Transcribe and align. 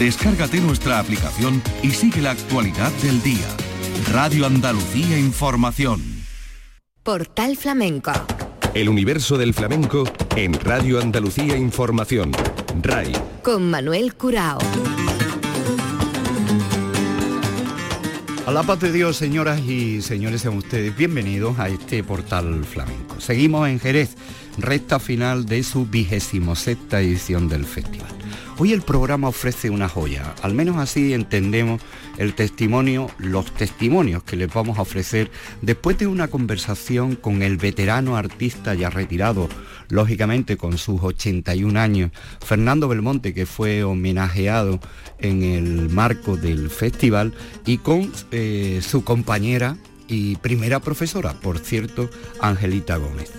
Descárgate 0.00 0.62
nuestra 0.62 0.98
aplicación 0.98 1.62
y 1.82 1.90
sigue 1.90 2.22
la 2.22 2.30
actualidad 2.30 2.90
del 3.02 3.22
día. 3.22 3.46
Radio 4.10 4.46
Andalucía 4.46 5.18
Información. 5.18 6.00
Portal 7.02 7.54
Flamenco. 7.54 8.10
El 8.72 8.88
universo 8.88 9.36
del 9.36 9.52
flamenco 9.52 10.04
en 10.36 10.54
Radio 10.54 11.02
Andalucía 11.02 11.54
Información. 11.58 12.32
RAI. 12.80 13.12
Con 13.42 13.70
Manuel 13.70 14.14
Curao. 14.14 14.58
A 18.46 18.52
la 18.52 18.62
paz 18.62 18.80
de 18.80 18.92
Dios, 18.92 19.18
señoras 19.18 19.60
y 19.60 20.00
señores, 20.00 20.40
sean 20.40 20.56
ustedes 20.56 20.96
bienvenidos 20.96 21.58
a 21.58 21.68
este 21.68 22.02
portal 22.02 22.64
flamenco. 22.64 23.20
Seguimos 23.20 23.68
en 23.68 23.78
Jerez, 23.78 24.16
recta 24.56 24.98
final 24.98 25.44
de 25.44 25.62
su 25.62 25.84
vigésimo 25.84 26.56
sexta 26.56 27.02
edición 27.02 27.50
del 27.50 27.66
festival. 27.66 28.09
Hoy 28.62 28.74
el 28.74 28.82
programa 28.82 29.28
ofrece 29.28 29.70
una 29.70 29.88
joya, 29.88 30.34
al 30.42 30.52
menos 30.52 30.76
así 30.76 31.14
entendemos 31.14 31.80
el 32.18 32.34
testimonio, 32.34 33.10
los 33.16 33.50
testimonios 33.54 34.22
que 34.22 34.36
les 34.36 34.52
vamos 34.52 34.78
a 34.78 34.82
ofrecer 34.82 35.30
después 35.62 35.96
de 35.96 36.06
una 36.06 36.28
conversación 36.28 37.16
con 37.16 37.40
el 37.40 37.56
veterano 37.56 38.18
artista 38.18 38.74
ya 38.74 38.90
retirado, 38.90 39.48
lógicamente 39.88 40.58
con 40.58 40.76
sus 40.76 41.00
81 41.02 41.80
años, 41.80 42.10
Fernando 42.44 42.86
Belmonte, 42.86 43.32
que 43.32 43.46
fue 43.46 43.82
homenajeado 43.82 44.78
en 45.20 45.42
el 45.42 45.88
marco 45.88 46.36
del 46.36 46.68
festival, 46.68 47.32
y 47.64 47.78
con 47.78 48.12
eh, 48.30 48.82
su 48.82 49.04
compañera 49.04 49.78
y 50.06 50.36
primera 50.36 50.80
profesora, 50.80 51.32
por 51.32 51.60
cierto, 51.60 52.10
Angelita 52.42 52.98
Gómez. 52.98 53.32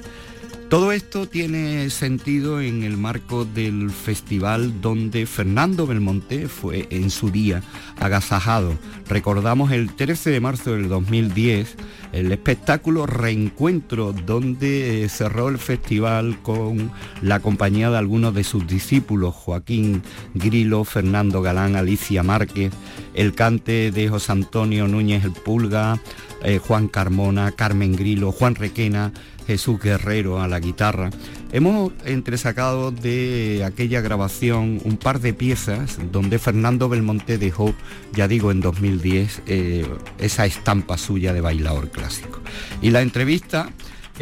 Todo 0.71 0.93
esto 0.93 1.27
tiene 1.27 1.89
sentido 1.89 2.61
en 2.61 2.84
el 2.84 2.95
marco 2.95 3.43
del 3.43 3.91
festival 3.91 4.80
donde 4.80 5.25
Fernando 5.25 5.85
Belmonte 5.85 6.47
fue 6.47 6.88
en 6.91 7.09
su 7.09 7.30
día 7.30 7.61
agasajado. 7.99 8.77
Recordamos 9.09 9.73
el 9.73 9.94
13 9.94 10.30
de 10.30 10.39
marzo 10.39 10.72
del 10.72 10.88
2010 10.88 11.75
el 12.13 12.31
espectáculo 12.31 13.05
Reencuentro 13.05 14.13
donde 14.13 15.03
eh, 15.03 15.09
cerró 15.09 15.50
el 15.50 15.58
festival 15.58 16.39
con 16.41 16.91
la 17.22 17.39
compañía 17.39 17.89
de 17.89 17.97
algunos 17.97 18.33
de 18.33 18.44
sus 18.44 18.67
discípulos, 18.67 19.35
Joaquín 19.35 20.02
Grilo, 20.33 20.83
Fernando 20.83 21.41
Galán, 21.41 21.75
Alicia 21.75 22.23
Márquez, 22.23 22.72
el 23.13 23.33
cante 23.33 23.91
de 23.91 24.09
José 24.09 24.31
Antonio 24.33 24.88
Núñez 24.88 25.23
el 25.23 25.31
Pulga, 25.31 26.00
eh, 26.44 26.58
Juan 26.58 26.88
Carmona, 26.88 27.52
Carmen 27.52 27.95
Grilo, 27.95 28.31
Juan 28.31 28.56
Requena, 28.56 29.13
Jesús 29.47 29.80
Guerrero 29.80 30.42
a 30.42 30.47
la 30.47 30.59
guitarra. 30.59 31.09
Hemos 31.52 31.92
entresacado 32.06 32.92
de 32.92 33.64
aquella 33.66 34.02
grabación 34.02 34.80
un 34.84 34.97
par 34.97 35.20
de 35.20 35.34
piezas 35.34 36.00
donde 36.11 36.39
Fernando 36.39 36.88
Belmonte 36.88 37.38
dejó, 37.38 37.73
ya 38.14 38.28
digo, 38.28 38.52
en 38.52 38.62
2010 38.62 39.42
eh, 39.47 39.86
esa 40.17 40.45
estampa 40.45 40.97
suya 40.97 41.34
de 41.34 41.42
bailador 41.42 41.89
clásico. 41.89 42.39
Y 42.81 42.92
la 42.92 43.02
entrevista 43.02 43.69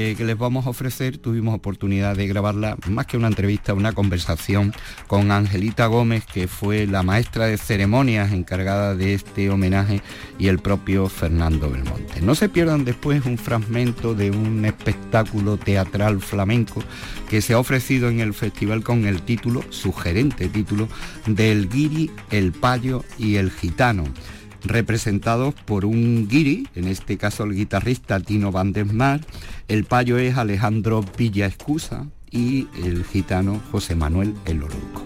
eh, 0.02 0.16
que 0.16 0.23
les 0.23 0.38
vamos 0.38 0.66
a 0.66 0.69
ofrecer, 0.69 1.17
tuvimos 1.17 1.53
oportunidad 1.53 2.16
de 2.16 2.25
grabarla, 2.25 2.78
más 2.88 3.05
que 3.05 3.17
una 3.17 3.28
entrevista, 3.28 3.73
una 3.73 3.92
conversación 3.92 4.73
con 5.08 5.30
Angelita 5.30 5.88
Gómez, 5.88 6.23
que 6.25 6.47
fue 6.47 6.88
la 6.88 7.03
maestra 7.03 7.47
de 7.47 7.58
ceremonias 7.58 8.31
encargada 8.31 8.95
de 8.95 9.14
este 9.14 9.50
homenaje, 9.50 10.02
y 10.38 10.47
el 10.47 10.59
propio 10.59 11.09
Fernando 11.09 11.69
Belmonte. 11.69 12.22
No 12.22 12.33
se 12.33 12.47
pierdan 12.47 12.86
después 12.86 13.25
un 13.25 13.38
fragmento 13.38 14.16
de 14.16 14.31
un 14.31 14.64
espectáculo 14.64 15.58
teatral 15.58 16.22
flamenco 16.22 16.81
que 17.30 17.41
se 17.41 17.52
ha 17.52 17.59
ofrecido 17.59 18.08
en 18.08 18.22
el 18.22 18.34
festival 18.34 18.86
con 18.86 19.06
el 19.06 19.22
título, 19.23 19.63
sugerente 19.69 20.47
título, 20.47 20.88
del 21.25 21.67
Guiri, 21.67 22.09
el 22.31 22.53
Payo 22.53 23.03
y 23.17 23.36
el 23.36 23.52
Gitano 23.52 24.06
representados 24.64 25.54
por 25.54 25.86
un 25.86 26.28
guiri, 26.28 26.68
en 26.76 26.88
este 26.88 27.18
caso 27.18 27.44
el 27.44 27.56
guitarrista 27.56 28.20
Tino 28.20 28.52
Van 28.52 28.74
Desmar, 28.74 29.22
el 29.68 29.86
payo 29.86 30.18
es 30.18 30.38
Alejandro 30.38 31.03
Villa 31.18 31.46
Escusa 31.46 32.08
y 32.31 32.68
el 32.84 33.03
gitano 33.03 33.62
José 33.72 33.96
Manuel 33.96 34.34
El 34.46 34.64
Orozco. 34.64 35.03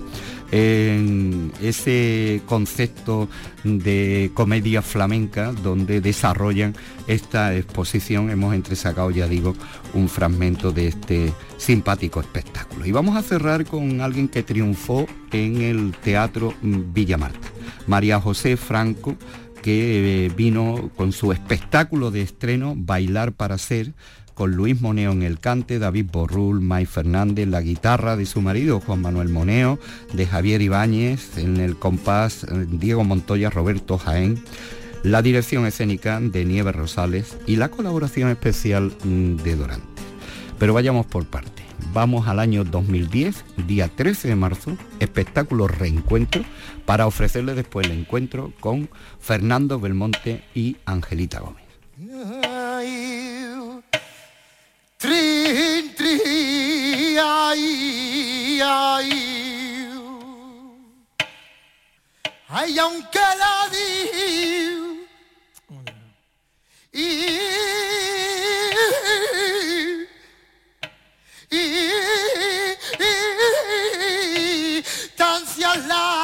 En 0.55 1.51
ese 1.63 2.43
concepto 2.45 3.27
de 3.63 4.29
comedia 4.35 4.83
flamenca 4.83 5.51
donde 5.51 5.99
desarrollan 5.99 6.75
esta 7.07 7.55
exposición 7.55 8.29
hemos 8.29 8.53
entresacado, 8.53 9.09
ya 9.09 9.27
digo, 9.27 9.55
un 9.95 10.07
fragmento 10.07 10.71
de 10.71 10.89
este 10.89 11.33
simpático 11.57 12.21
espectáculo. 12.21 12.85
Y 12.85 12.91
vamos 12.91 13.15
a 13.15 13.23
cerrar 13.23 13.65
con 13.65 14.01
alguien 14.01 14.27
que 14.27 14.43
triunfó 14.43 15.07
en 15.31 15.59
el 15.61 15.91
Teatro 16.03 16.53
Villa 16.61 17.17
Marta, 17.17 17.47
María 17.87 18.21
José 18.21 18.55
Franco, 18.55 19.15
que 19.63 20.25
eh, 20.25 20.29
vino 20.29 20.91
con 20.95 21.11
su 21.11 21.31
espectáculo 21.31 22.11
de 22.11 22.21
estreno 22.21 22.75
Bailar 22.77 23.31
para 23.31 23.57
Ser, 23.57 23.93
con 24.35 24.51
Luis 24.51 24.81
Moneo 24.81 25.11
en 25.11 25.23
el 25.23 25.39
cante, 25.39 25.79
David 25.79 26.07
Borrul, 26.11 26.61
May 26.61 26.85
Fernández, 26.85 27.47
la 27.47 27.61
guitarra 27.61 28.15
de 28.15 28.25
su 28.25 28.41
marido 28.41 28.79
Juan 28.79 29.01
Manuel 29.01 29.29
Moneo, 29.29 29.79
de 30.13 30.27
Javier 30.27 30.61
Ibáñez, 30.61 31.37
en 31.37 31.57
el 31.57 31.77
compás 31.77 32.43
eh, 32.43 32.67
Diego 32.69 33.03
Montoya, 33.03 33.49
Roberto 33.49 33.97
Jaén, 33.97 34.43
la 35.01 35.21
dirección 35.21 35.65
escénica 35.65 36.19
de 36.19 36.45
Nieves 36.45 36.75
Rosales 36.75 37.37
y 37.47 37.55
la 37.55 37.69
colaboración 37.69 38.29
especial 38.29 38.93
mm, 39.03 39.37
de 39.37 39.55
Dorante. 39.55 40.03
Pero 40.59 40.73
vayamos 40.73 41.05
por 41.05 41.25
partes 41.25 41.62
vamos 41.91 42.27
al 42.27 42.39
año 42.39 42.63
2010, 42.63 43.43
día 43.67 43.87
13 43.87 44.29
de 44.29 44.35
marzo, 44.35 44.77
espectáculo 44.99 45.67
Reencuentro, 45.67 46.43
para 46.85 47.07
ofrecerle 47.07 47.55
después 47.55 47.87
el 47.87 47.93
encuentro 47.93 48.53
con 48.59 48.89
Fernando 49.19 49.79
Belmonte 49.79 50.43
y 50.53 50.77
Angelita 50.85 51.39
Gómez. 51.39 51.63
aunque 62.77 63.19
la 63.19 63.53
larga 75.87 76.22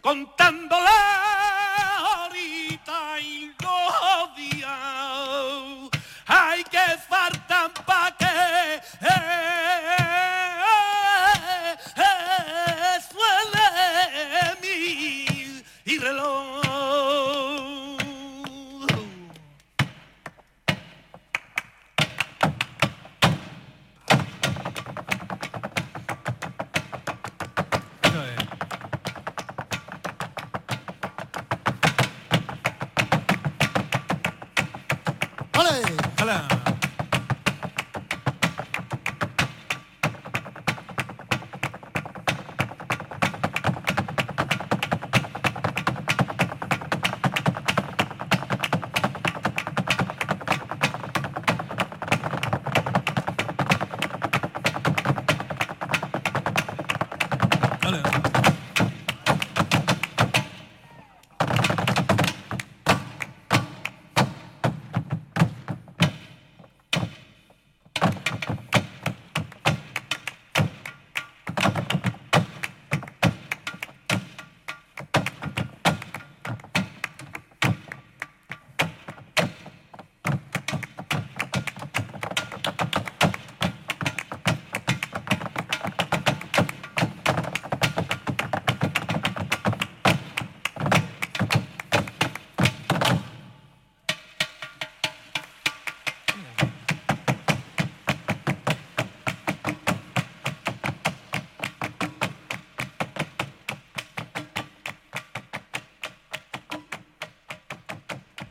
Con 0.00 0.18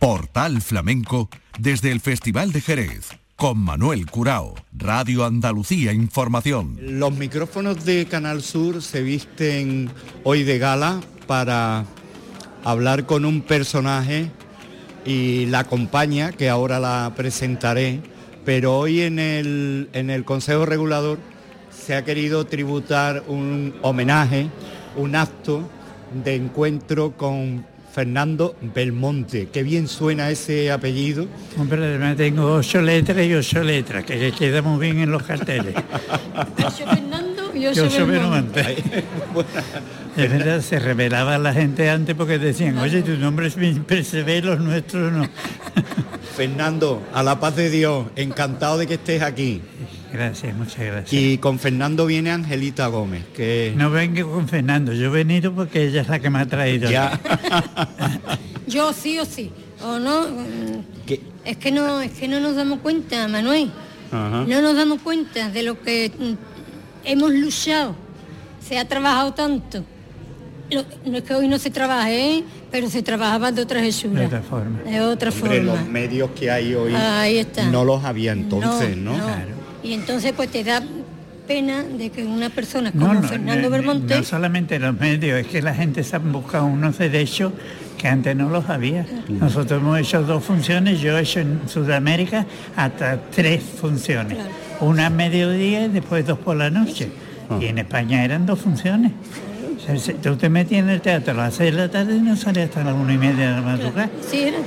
Portal 0.03 0.61
Flamenco 0.61 1.29
desde 1.57 1.89
el 1.89 2.01
Festival 2.01 2.51
de 2.51 2.59
Jerez 2.59 3.11
con 3.37 3.57
Manuel 3.57 4.05
Curao, 4.05 4.53
Radio 4.73 5.23
Andalucía 5.23 5.93
Información. 5.93 6.77
Los 6.81 7.15
micrófonos 7.15 7.85
de 7.85 8.05
Canal 8.05 8.41
Sur 8.41 8.81
se 8.81 9.01
visten 9.01 9.89
hoy 10.25 10.43
de 10.43 10.59
gala 10.59 10.99
para 11.25 11.85
hablar 12.65 13.05
con 13.05 13.23
un 13.23 13.43
personaje 13.43 14.29
y 15.05 15.45
la 15.45 15.59
acompaña, 15.59 16.33
que 16.33 16.49
ahora 16.49 16.81
la 16.81 17.13
presentaré, 17.15 18.01
pero 18.43 18.77
hoy 18.77 19.03
en 19.03 19.19
el, 19.19 19.87
en 19.93 20.09
el 20.09 20.25
Consejo 20.25 20.65
Regulador 20.65 21.17
se 21.71 21.95
ha 21.95 22.03
querido 22.03 22.45
tributar 22.45 23.23
un 23.29 23.73
homenaje, 23.81 24.49
un 24.97 25.15
acto 25.15 25.61
de 26.25 26.35
encuentro 26.35 27.15
con 27.15 27.65
Fernando 27.93 28.55
Belmonte. 28.73 29.49
Qué 29.53 29.61
bien 29.61 29.87
suena 29.87 30.31
ese 30.31 30.71
apellido. 30.71 31.27
Hombre, 31.59 31.85
además 31.85 32.17
tengo 32.17 32.55
ocho 32.55 32.81
letras 32.81 33.23
y 33.23 33.35
ocho 33.35 33.63
letras, 33.63 34.03
que 34.03 34.31
queda 34.31 34.63
muy 34.63 34.79
bien 34.79 34.99
en 34.99 35.11
los 35.11 35.21
carteles. 35.21 35.75
Yo 36.57 36.71
soy 36.71 36.85
Fernando 36.87 37.51
y 37.53 37.61
yo, 37.61 37.71
Yo 37.71 38.07
Belmonte. 38.07 38.83
Es 40.17 40.29
verdad, 40.31 40.61
se 40.61 40.79
revelaba 40.79 41.37
la 41.37 41.53
gente 41.53 41.87
antes 41.87 42.15
porque 42.15 42.39
decían, 42.39 42.79
oye, 42.79 43.03
tu 43.03 43.15
nombre 43.15 43.45
es 43.45 43.55
ve, 43.55 44.41
los 44.41 44.59
nuestros 44.59 45.11
no. 45.11 45.29
Fernando, 46.35 47.03
a 47.13 47.21
la 47.21 47.39
paz 47.39 47.55
de 47.55 47.69
Dios, 47.69 48.07
encantado 48.15 48.79
de 48.79 48.87
que 48.87 48.95
estés 48.95 49.21
aquí. 49.21 49.61
Gracias, 50.13 50.55
muchas 50.55 50.77
gracias. 50.85 51.13
Y 51.13 51.39
con 51.39 51.57
Fernando 51.57 52.05
viene 52.05 52.29
Angelita 52.31 52.85
Gómez, 52.87 53.23
que 53.35 53.73
No 53.75 53.89
vengo 53.89 54.31
con 54.31 54.47
Fernando, 54.47 54.93
yo 54.93 55.07
he 55.07 55.09
venido 55.09 55.51
porque 55.53 55.87
ella 55.87 56.01
es 56.01 56.07
la 56.07 56.19
que 56.19 56.29
me 56.29 56.39
ha 56.39 56.45
traído. 56.45 56.89
ya 56.89 57.19
Yo 58.67 58.93
sí 58.93 59.17
o 59.19 59.25
sí. 59.25 59.51
O 59.83 59.97
no. 59.99 60.25
Es 61.43 61.57
que 61.57 61.71
no, 61.71 61.99
es 62.01 62.11
que 62.11 62.27
no 62.27 62.39
nos 62.39 62.55
damos 62.55 62.79
cuenta, 62.79 63.27
Manuel. 63.27 63.71
Ajá. 64.11 64.45
No 64.47 64.61
nos 64.61 64.75
damos 64.75 65.01
cuenta 65.01 65.49
de 65.49 65.63
lo 65.63 65.81
que 65.81 66.11
mm, 66.17 66.33
hemos 67.05 67.33
luchado. 67.33 67.95
Se 68.65 68.77
ha 68.77 68.87
trabajado 68.87 69.33
tanto. 69.33 69.83
Lo- 70.71 70.85
no 71.05 71.17
es 71.17 71.23
que 71.23 71.33
hoy 71.33 71.47
no 71.47 71.57
se 71.59 71.69
trabaje, 71.71 72.37
¿eh? 72.37 72.43
pero 72.71 72.89
se 72.89 73.01
trabajaba 73.03 73.51
de 73.51 73.61
otra 73.63 73.83
hechura. 73.83 74.21
De 74.21 74.27
otra 74.27 74.41
forma. 74.41 74.79
De 74.83 75.01
otra 75.01 75.29
Hombre, 75.31 75.57
forma. 75.57 75.73
los 75.73 75.87
medios 75.89 76.29
que 76.31 76.49
hay 76.49 76.73
hoy 76.75 76.93
Ahí 76.95 77.39
está. 77.39 77.65
no 77.65 77.83
los 77.83 78.03
había 78.05 78.31
entonces, 78.31 78.95
¿no? 78.95 79.13
Y 79.83 79.93
entonces 79.93 80.33
pues 80.35 80.49
te 80.49 80.63
da 80.63 80.81
pena 81.47 81.83
de 81.83 82.09
que 82.09 82.25
una 82.25 82.49
persona 82.49 82.91
como 82.91 83.07
No, 83.07 83.13
no, 83.15 83.27
Fernando 83.27 83.63
no, 83.63 83.69
Belmonte 83.69 84.15
no 84.15 84.23
solamente 84.23 84.79
los 84.79 84.97
medios, 84.97 85.39
es 85.39 85.47
que 85.47 85.61
la 85.61 85.75
gente 85.75 86.03
se 86.03 86.15
ha 86.15 86.19
buscado 86.19 86.65
unos 86.65 86.97
derechos 86.97 87.51
que 87.97 88.07
antes 88.07 88.35
no 88.35 88.49
los 88.49 88.69
había. 88.69 89.05
Nosotros 89.27 89.81
hemos 89.81 89.99
hecho 89.99 90.23
dos 90.23 90.43
funciones, 90.43 90.99
yo 91.01 91.17
he 91.17 91.21
hecho 91.21 91.39
en 91.41 91.61
Sudamérica 91.67 92.45
hasta 92.75 93.17
tres 93.29 93.61
funciones. 93.61 94.37
Una 94.79 95.07
a 95.07 95.09
mediodía 95.09 95.85
y 95.85 95.89
después 95.89 96.25
dos 96.25 96.39
por 96.39 96.55
la 96.55 96.69
noche. 96.69 97.09
Y 97.59 97.65
en 97.65 97.77
España 97.77 98.23
eran 98.23 98.45
dos 98.45 98.59
funciones. 98.59 99.11
O 99.85 99.99
sea, 99.99 100.15
tú 100.15 100.37
te 100.37 100.47
metías 100.49 100.83
en 100.83 100.89
el 100.89 101.01
teatro 101.01 101.33
a 101.33 101.45
las 101.45 101.55
seis 101.55 101.73
de 101.73 101.77
la 101.81 101.89
tarde 101.91 102.15
y 102.15 102.21
no 102.21 102.35
salías 102.37 102.69
hasta 102.69 102.83
las 102.85 102.93
una 102.95 103.13
y 103.13 103.17
media 103.17 103.49
de 103.49 103.55
la 103.55 103.61
madrugada. 103.61 104.09
sí 104.29 104.43
era. 104.43 104.57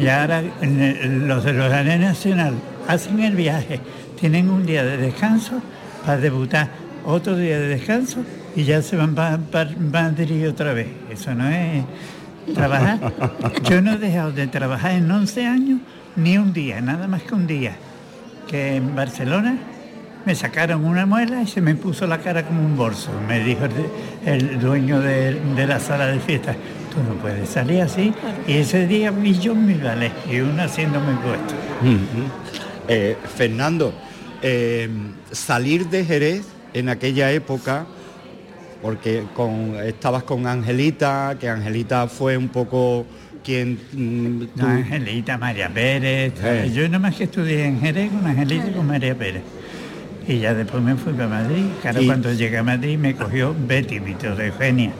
Y 0.00 0.08
ahora 0.08 0.42
el- 0.62 1.28
los 1.28 1.44
de 1.44 1.52
los 1.52 1.70
Arenas 1.72 2.00
Nacional 2.00 2.54
hacen 2.88 3.20
el 3.20 3.36
viaje, 3.36 3.78
tienen 4.18 4.50
un 4.50 4.66
día 4.66 4.84
de 4.84 4.96
descanso 4.96 5.60
para 6.04 6.18
debutar, 6.18 6.68
otro 7.04 7.36
día 7.36 7.58
de 7.58 7.68
descanso 7.68 8.24
y 8.56 8.64
ya 8.64 8.82
se 8.82 8.96
van 8.96 9.14
para 9.14 9.70
Madrid 9.78 10.48
otra 10.48 10.72
vez. 10.72 10.88
Eso 11.10 11.34
no 11.34 11.48
es 11.48 11.84
trabajar. 12.54 12.98
Yo 13.70 13.80
no 13.80 13.92
he 13.92 13.98
dejado 13.98 14.32
de 14.32 14.46
trabajar 14.46 14.92
en 14.92 15.10
11 15.10 15.46
años 15.46 15.80
ni 16.16 16.38
un 16.38 16.52
día, 16.52 16.80
nada 16.80 17.06
más 17.06 17.22
que 17.22 17.34
un 17.34 17.46
día. 17.46 17.76
Que 18.48 18.76
en 18.76 18.96
Barcelona 18.96 19.58
me 20.24 20.34
sacaron 20.34 20.84
una 20.84 21.06
muela 21.06 21.42
y 21.42 21.46
se 21.46 21.60
me 21.60 21.74
puso 21.74 22.06
la 22.06 22.18
cara 22.18 22.44
como 22.44 22.64
un 22.64 22.76
bolso. 22.76 23.10
Me 23.28 23.40
dijo 23.40 23.64
el, 23.64 24.32
el 24.34 24.60
dueño 24.60 25.00
de, 25.00 25.34
de 25.34 25.66
la 25.66 25.78
sala 25.78 26.06
de 26.06 26.18
fiesta, 26.18 26.54
tú 26.92 27.02
no 27.06 27.14
puedes 27.20 27.48
salir 27.48 27.82
así. 27.82 28.12
Y 28.46 28.54
ese 28.54 28.86
día 28.86 29.10
vi 29.10 29.38
yo 29.38 29.54
mi 29.54 29.74
ballet 29.74 30.12
y 30.30 30.40
uno 30.40 30.62
haciendo 30.62 31.00
mi 31.00 31.14
puesto. 31.16 31.54
Eh, 32.88 33.16
Fernando, 33.36 33.92
eh, 34.42 34.88
salir 35.32 35.88
de 35.88 36.04
Jerez 36.04 36.46
en 36.74 36.88
aquella 36.88 37.30
época, 37.32 37.86
porque 38.82 39.24
con, 39.34 39.74
estabas 39.84 40.22
con 40.22 40.46
Angelita, 40.46 41.36
que 41.40 41.48
Angelita 41.48 42.06
fue 42.08 42.36
un 42.36 42.48
poco 42.48 43.06
quien... 43.42 43.78
mm, 43.92 44.60
Angelita, 44.60 45.38
María 45.38 45.68
Pérez. 45.68 46.34
Eh. 46.42 46.70
Yo 46.72 46.88
nomás 46.88 47.16
que 47.16 47.24
estudié 47.24 47.66
en 47.66 47.80
Jerez 47.80 48.10
con 48.10 48.26
Angelita 48.26 48.68
y 48.68 48.72
con 48.72 48.86
María 48.86 49.14
Pérez. 49.14 49.42
Y 50.28 50.40
ya 50.40 50.52
después 50.52 50.82
me 50.82 50.94
fui 50.94 51.14
para 51.14 51.28
Madrid. 51.28 51.64
Claro, 51.80 52.02
Y- 52.02 52.06
cuando 52.06 52.30
llegué 52.32 52.58
a 52.58 52.62
Madrid 52.62 52.98
me 52.98 53.14
cogió 53.16 53.54
Betty, 53.66 53.98
tía 54.00 54.34
Eugenia. 54.38 54.92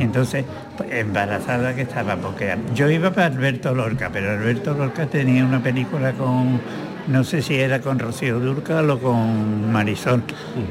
Entonces, 0.00 0.44
pues, 0.76 0.90
embarazada 0.92 1.74
que 1.76 1.82
estaba, 1.82 2.16
porque 2.16 2.56
yo 2.74 2.90
iba 2.90 3.12
para 3.12 3.26
Alberto 3.28 3.74
Lorca, 3.74 4.10
pero 4.12 4.32
Alberto 4.32 4.74
Lorca 4.74 5.06
tenía 5.06 5.44
una 5.44 5.62
película 5.62 6.12
con, 6.12 6.60
no 7.08 7.24
sé 7.24 7.42
si 7.42 7.54
era 7.54 7.80
con 7.80 7.98
Rocío 7.98 8.38
Durcal 8.38 8.90
o 8.90 8.98
con 8.98 9.72
Marisol, 9.72 10.22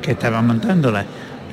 que 0.01 0.11
estaba 0.11 0.41
montándola. 0.41 1.05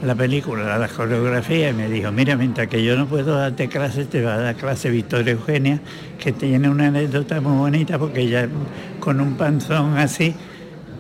la 0.03 0.15
película, 0.15 0.79
la 0.79 0.87
coreografía, 0.87 1.71
y 1.71 1.73
me 1.73 1.89
dijo, 1.89 2.13
mira, 2.13 2.37
mientras 2.37 2.69
que 2.69 2.85
yo 2.85 2.97
no 2.97 3.07
puedo 3.07 3.37
darte 3.37 3.69
clases, 3.69 4.09
te 4.09 4.23
va 4.23 4.35
a 4.35 4.39
dar 4.39 4.55
clase 4.55 4.91
Victoria 4.91 5.33
Eugenia, 5.33 5.81
que 6.19 6.31
tiene 6.31 6.69
una 6.69 6.87
anécdota 6.87 7.41
muy 7.41 7.57
bonita, 7.59 7.99
porque 7.99 8.21
ella 8.21 8.49
con 9.01 9.21
un 9.21 9.35
panzón 9.35 9.99
así 9.99 10.35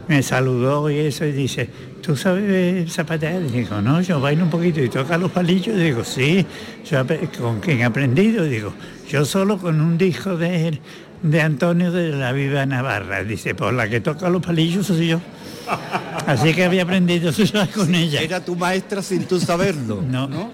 me 0.08 0.22
saludó 0.22 0.90
y 0.90 0.98
eso, 0.98 1.24
y 1.26 1.32
dice, 1.32 1.68
¿tú 2.02 2.16
sabes 2.16 2.90
zapatear? 2.92 3.42
Y 3.42 3.50
digo, 3.50 3.80
no, 3.82 4.00
yo 4.00 4.20
bailo 4.20 4.44
un 4.44 4.50
poquito 4.50 4.82
y 4.82 4.88
toca 4.88 5.18
los 5.18 5.30
palillos. 5.30 5.76
Y 5.76 5.80
digo, 5.80 6.02
sí, 6.02 6.46
yo, 6.90 7.04
¿con 7.38 7.60
quién 7.60 7.80
he 7.80 7.84
aprendido? 7.84 8.46
Y 8.46 8.48
digo, 8.48 8.72
yo 9.08 9.24
solo 9.24 9.58
con 9.58 9.80
un 9.80 9.98
disco 9.98 10.36
de, 10.36 10.80
de 11.22 11.40
Antonio 11.40 11.90
de 11.92 12.10
la 12.10 12.32
Viva 12.32 12.66
Navarra. 12.66 13.24
Dice, 13.24 13.54
por 13.54 13.72
la 13.72 13.88
que 13.88 14.00
toca 14.00 14.28
los 14.28 14.42
palillos 14.42 14.86
soy 14.86 15.08
yo. 15.08 15.20
Así 16.26 16.54
que 16.54 16.64
había 16.64 16.82
aprendido 16.82 17.30
eso 17.30 17.44
con 17.74 17.94
ella. 17.94 18.20
Era 18.20 18.44
tu 18.44 18.56
maestra 18.56 19.02
sin 19.02 19.24
tú 19.24 19.38
saberlo. 19.40 20.02
no. 20.08 20.52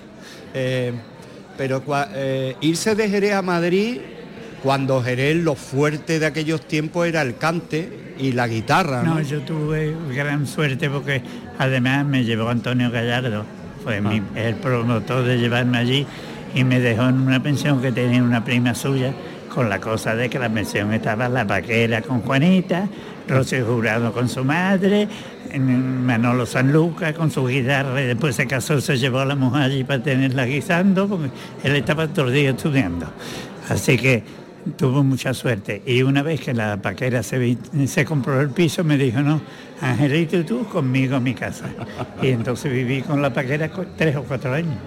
Eh, 0.53 0.93
pero 1.57 1.83
eh, 2.15 2.57
irse 2.61 2.95
de 2.95 3.09
Jerez 3.09 3.35
a 3.35 3.43
Madrid, 3.43 3.99
cuando 4.63 5.03
Jerez 5.03 5.37
lo 5.37 5.55
fuerte 5.55 6.19
de 6.19 6.27
aquellos 6.27 6.63
tiempos 6.63 7.07
era 7.07 7.23
el 7.23 7.37
cante 7.37 8.15
y 8.19 8.33
la 8.33 8.49
guitarra. 8.49 9.03
No, 9.03 9.21
yo 9.21 9.41
tuve 9.41 9.95
gran 10.15 10.47
suerte 10.47 10.89
porque 10.91 11.23
además 11.59 12.05
me 12.07 12.25
llevó 12.25 12.49
Antonio 12.49 12.91
Gallardo, 12.91 13.45
fue 13.83 14.01
mi, 14.01 14.19
ah. 14.19 14.41
el 14.41 14.55
promotor 14.57 15.25
de 15.25 15.39
llevarme 15.39 15.79
allí 15.79 16.07
y 16.55 16.65
me 16.65 16.81
dejó 16.81 17.09
en 17.09 17.21
una 17.21 17.43
pensión 17.43 17.83
que 17.83 17.93
tenía 17.93 18.23
una 18.23 18.45
prima 18.45 18.75
suya 18.75 19.13
con 19.55 19.69
la 19.69 19.81
cosa 19.81 20.15
de 20.17 20.29
que 20.29 20.39
la 20.39 20.49
pensión 20.49 20.93
estaba 20.93 21.29
la 21.29 21.47
paquera 21.47 22.03
con 22.03 22.23
Juanita, 22.23 22.89
Rocío 23.29 23.65
Jurado 23.65 24.13
con 24.13 24.29
su 24.29 24.45
madre, 24.45 25.07
Manolo 25.59 26.45
Sanluca 26.45 27.13
con 27.15 27.31
su 27.31 27.47
guitarra 27.47 28.03
y 28.03 28.07
después 28.07 28.35
se 28.35 28.47
casó, 28.47 28.81
se 28.81 28.99
llevó 28.99 29.21
a 29.21 29.25
la 29.25 29.37
mujer 29.37 29.63
allí 29.63 29.85
para 29.85 30.03
tenerla 30.03 30.45
guisando, 30.45 31.07
porque 31.07 31.31
él 31.63 31.77
estaba 31.77 32.09
todo 32.09 32.27
el 32.27 32.35
día 32.35 32.51
estudiando. 32.51 33.07
Así 33.69 33.97
que 33.97 34.25
tuvo 34.77 35.05
mucha 35.05 35.33
suerte. 35.33 35.83
Y 35.87 36.03
una 36.03 36.23
vez 36.23 36.41
que 36.41 36.53
la 36.53 36.77
paquera 36.79 37.23
se, 37.23 37.57
compró 38.05 38.41
el 38.41 38.51
piso, 38.51 38.83
me 38.83 38.99
dijo, 38.99 39.21
no, 39.21 39.41
Angelito 39.81 40.45
tú 40.45 40.67
conmigo 40.67 41.17
a 41.17 41.21
mi 41.21 41.35
casa. 41.35 41.67
Y 42.21 42.29
entonces 42.29 42.73
viví 42.73 43.03
con 43.03 43.23
la 43.23 43.33
paquera 43.33 43.71
tres 43.97 44.17
o 44.17 44.25
cuatro 44.25 44.53
años. 44.53 44.79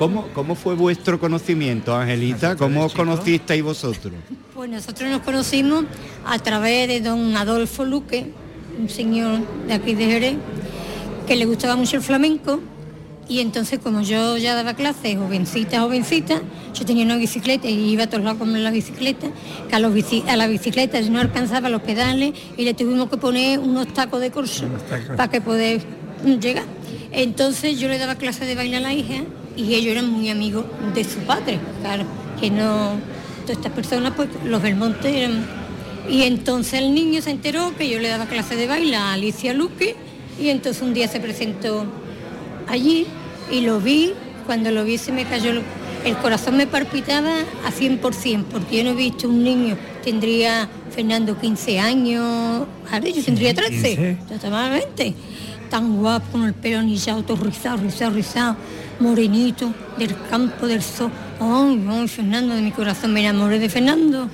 ¿Cómo, 0.00 0.28
¿Cómo, 0.32 0.54
fue 0.54 0.74
vuestro 0.76 1.20
conocimiento, 1.20 1.94
Angelita? 1.94 2.56
¿Cómo 2.56 2.86
os 2.86 2.94
conocisteis 2.94 3.62
vosotros? 3.62 4.14
Pues 4.54 4.70
nosotros 4.70 5.10
nos 5.10 5.20
conocimos 5.20 5.84
a 6.24 6.38
través 6.38 6.88
de 6.88 7.02
don 7.02 7.36
Adolfo 7.36 7.84
Luque, 7.84 8.32
un 8.78 8.88
señor 8.88 9.40
de 9.66 9.74
aquí 9.74 9.94
de 9.94 10.06
Jerez, 10.06 10.36
que 11.26 11.36
le 11.36 11.44
gustaba 11.44 11.76
mucho 11.76 11.96
el 11.96 12.02
flamenco. 12.02 12.60
Y 13.28 13.40
entonces 13.40 13.78
como 13.78 14.00
yo 14.00 14.38
ya 14.38 14.54
daba 14.54 14.72
clases, 14.72 15.18
jovencita, 15.18 15.82
jovencita, 15.82 16.40
yo 16.72 16.86
tenía 16.86 17.04
una 17.04 17.18
bicicleta 17.18 17.68
y 17.68 17.90
iba 17.90 18.04
a 18.04 18.06
todos 18.06 18.24
lados 18.24 18.38
con 18.38 18.64
la 18.64 18.70
bicicleta, 18.70 19.26
que 19.68 19.76
a, 19.76 19.80
los 19.80 19.92
a 20.26 20.36
la 20.38 20.46
bicicleta 20.46 20.98
no 21.02 21.20
alcanzaba 21.20 21.68
los 21.68 21.82
pedales 21.82 22.32
y 22.56 22.64
le 22.64 22.72
tuvimos 22.72 23.10
que 23.10 23.18
poner 23.18 23.58
unos 23.58 23.92
tacos 23.92 24.22
de 24.22 24.30
curso 24.30 24.64
para 25.14 25.30
que 25.30 25.42
poder 25.42 25.82
llegar. 26.40 26.64
Entonces 27.12 27.78
yo 27.78 27.88
le 27.88 27.98
daba 27.98 28.14
clases 28.14 28.48
de 28.48 28.54
baile 28.54 28.78
a 28.78 28.80
la 28.80 28.94
hija 28.94 29.24
y 29.56 29.74
ellos 29.74 29.92
eran 29.92 30.10
muy 30.10 30.30
amigos 30.30 30.64
de 30.94 31.04
su 31.04 31.20
padre, 31.20 31.58
claro, 31.80 32.04
que 32.40 32.50
no, 32.50 32.98
todas 33.42 33.56
estas 33.56 33.72
personas, 33.72 34.12
pues 34.16 34.28
los 34.44 34.62
Belmonte 34.62 35.24
eran... 35.24 35.44
Y 36.08 36.22
entonces 36.22 36.74
el 36.74 36.94
niño 36.94 37.20
se 37.22 37.30
enteró 37.30 37.76
que 37.76 37.88
yo 37.88 37.98
le 38.00 38.08
daba 38.08 38.26
clase 38.26 38.56
de 38.56 38.66
baile 38.66 38.96
a 38.96 39.12
Alicia 39.12 39.52
Luque 39.52 39.94
y 40.40 40.48
entonces 40.48 40.82
un 40.82 40.94
día 40.94 41.06
se 41.08 41.20
presentó 41.20 41.84
allí 42.66 43.06
y 43.52 43.60
lo 43.60 43.80
vi, 43.80 44.12
cuando 44.46 44.70
lo 44.70 44.84
vi 44.84 44.96
se 44.98 45.12
me 45.12 45.24
cayó, 45.24 45.52
el 46.04 46.16
corazón 46.16 46.56
me 46.56 46.66
palpitaba 46.66 47.40
a 47.64 47.70
100%, 47.70 48.44
porque 48.44 48.78
yo 48.78 48.84
no 48.84 48.90
he 48.90 48.94
visto 48.94 49.28
un 49.28 49.44
niño, 49.44 49.76
tendría 50.02 50.68
Fernando 50.94 51.38
15 51.38 51.78
años, 51.78 52.66
ahora 52.90 53.08
yo 53.08 53.22
tendría 53.22 53.54
13, 53.54 54.18
totalmente, 54.28 55.14
tan 55.70 55.96
guapo, 55.96 56.32
con 56.32 56.44
el 56.44 56.52
pelo 56.52 56.80
anillado, 56.80 57.22
todo 57.22 57.42
rizado, 57.42 57.78
rizado, 57.78 58.10
rizado 58.10 58.56
morenito, 59.00 59.72
del 59.98 60.14
campo 60.28 60.66
del 60.66 60.82
sol. 60.82 61.10
Ay, 61.40 61.82
ay, 61.88 62.08
Fernando, 62.08 62.54
de 62.54 62.62
mi 62.62 62.70
corazón 62.70 63.12
me 63.12 63.20
enamoré 63.20 63.58
de 63.58 63.68
Fernando. 63.68 64.28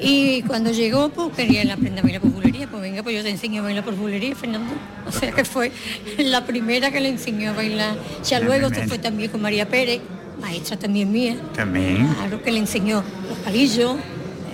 Y 0.00 0.42
cuando 0.42 0.70
llegó, 0.70 1.08
pues 1.08 1.32
quería 1.34 1.62
aprender 1.72 2.00
a 2.00 2.02
bailar 2.02 2.20
por 2.20 2.30
bulería. 2.30 2.66
Pues 2.66 2.82
venga, 2.82 3.02
pues 3.02 3.16
yo 3.16 3.22
te 3.22 3.30
enseño 3.30 3.60
a 3.60 3.64
bailar 3.64 3.84
por 3.84 3.94
bulería, 3.94 4.34
Fernando. 4.34 4.72
O 5.06 5.12
sea 5.12 5.32
que 5.32 5.44
fue 5.44 5.72
la 6.18 6.44
primera 6.44 6.90
que 6.90 7.00
le 7.00 7.08
enseñó 7.08 7.50
a 7.50 7.54
bailar. 7.54 7.96
Ya 8.28 8.40
luego 8.40 8.68
se 8.68 8.86
fue 8.86 8.98
también 8.98 9.30
con 9.30 9.40
María 9.40 9.68
Pérez, 9.68 10.00
maestra 10.40 10.76
también 10.76 11.10
mía. 11.10 11.36
También. 11.54 12.08
Claro 12.14 12.42
que 12.42 12.52
le 12.52 12.58
enseñó 12.58 13.02
los 13.28 13.38
palillos. 13.38 13.96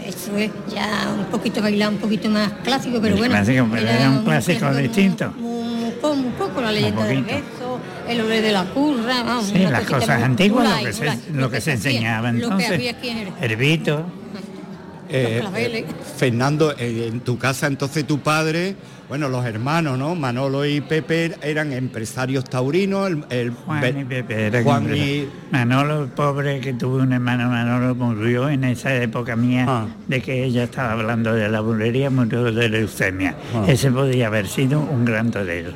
Eso 0.06 0.36
es 0.36 0.50
ya 0.72 1.14
un 1.16 1.26
poquito 1.26 1.62
bailar, 1.62 1.90
un 1.90 1.98
poquito 1.98 2.28
más 2.30 2.50
clásico, 2.64 2.98
pero 3.00 3.16
bueno. 3.16 3.36
era, 3.36 4.10
un 4.10 4.24
clásico 4.24 4.74
distinto. 4.74 5.32
Un, 6.02 6.32
poco, 6.32 6.60
la 6.60 6.72
leyenda 6.72 7.04
del 7.04 7.22
beso, 7.24 7.78
el 8.08 8.20
olor 8.20 8.40
de 8.40 8.52
la 8.52 8.64
curra, 8.64 9.22
vamos. 9.22 9.46
Sí, 9.46 9.58
las 9.58 9.84
cosas 9.84 10.22
antiguas, 10.22 10.66
lo 10.66 10.86
que, 10.86 10.92
se, 10.92 11.32
lo 11.32 11.50
que, 11.50 11.60
se 11.60 11.72
enseñaba 11.72 12.30
entonces. 12.30 12.94
Herbito. 13.40 14.06
Eh, 15.12 15.42
eh, 15.56 15.86
Fernando, 16.16 16.72
eh, 16.78 17.08
en 17.12 17.20
tu 17.20 17.36
casa 17.36 17.66
entonces 17.66 18.06
tu 18.06 18.20
padre, 18.20 18.76
bueno, 19.08 19.28
los 19.28 19.44
hermanos, 19.44 19.98
¿no? 19.98 20.14
Manolo 20.14 20.64
y 20.64 20.80
Pepe 20.80 21.34
eran 21.42 21.72
empresarios 21.72 22.44
taurinos. 22.44 23.10
El, 23.28 23.50
Juan 23.50 24.00
y 24.00 24.04
Pepe 24.04 24.46
eran 24.46 24.62
Juan 24.62 24.94
y... 24.94 25.28
Manolo, 25.50 26.08
pobre 26.14 26.60
que 26.60 26.74
tuve 26.74 27.02
un 27.02 27.12
hermano, 27.12 27.48
Manolo 27.48 27.96
murió 27.96 28.48
en 28.48 28.62
esa 28.62 28.94
época 28.94 29.34
mía 29.34 29.66
ah. 29.68 29.86
de 30.06 30.22
que 30.22 30.44
ella 30.44 30.64
estaba 30.64 30.92
hablando 30.92 31.34
de 31.34 31.48
la 31.48 31.60
bulería, 31.60 32.08
murió 32.08 32.44
de 32.44 32.68
leucemia. 32.68 33.34
Ah. 33.52 33.64
Ese 33.66 33.90
podía 33.90 34.28
haber 34.28 34.46
sido 34.46 34.78
un 34.78 35.04
gran 35.04 35.32
torero. 35.32 35.72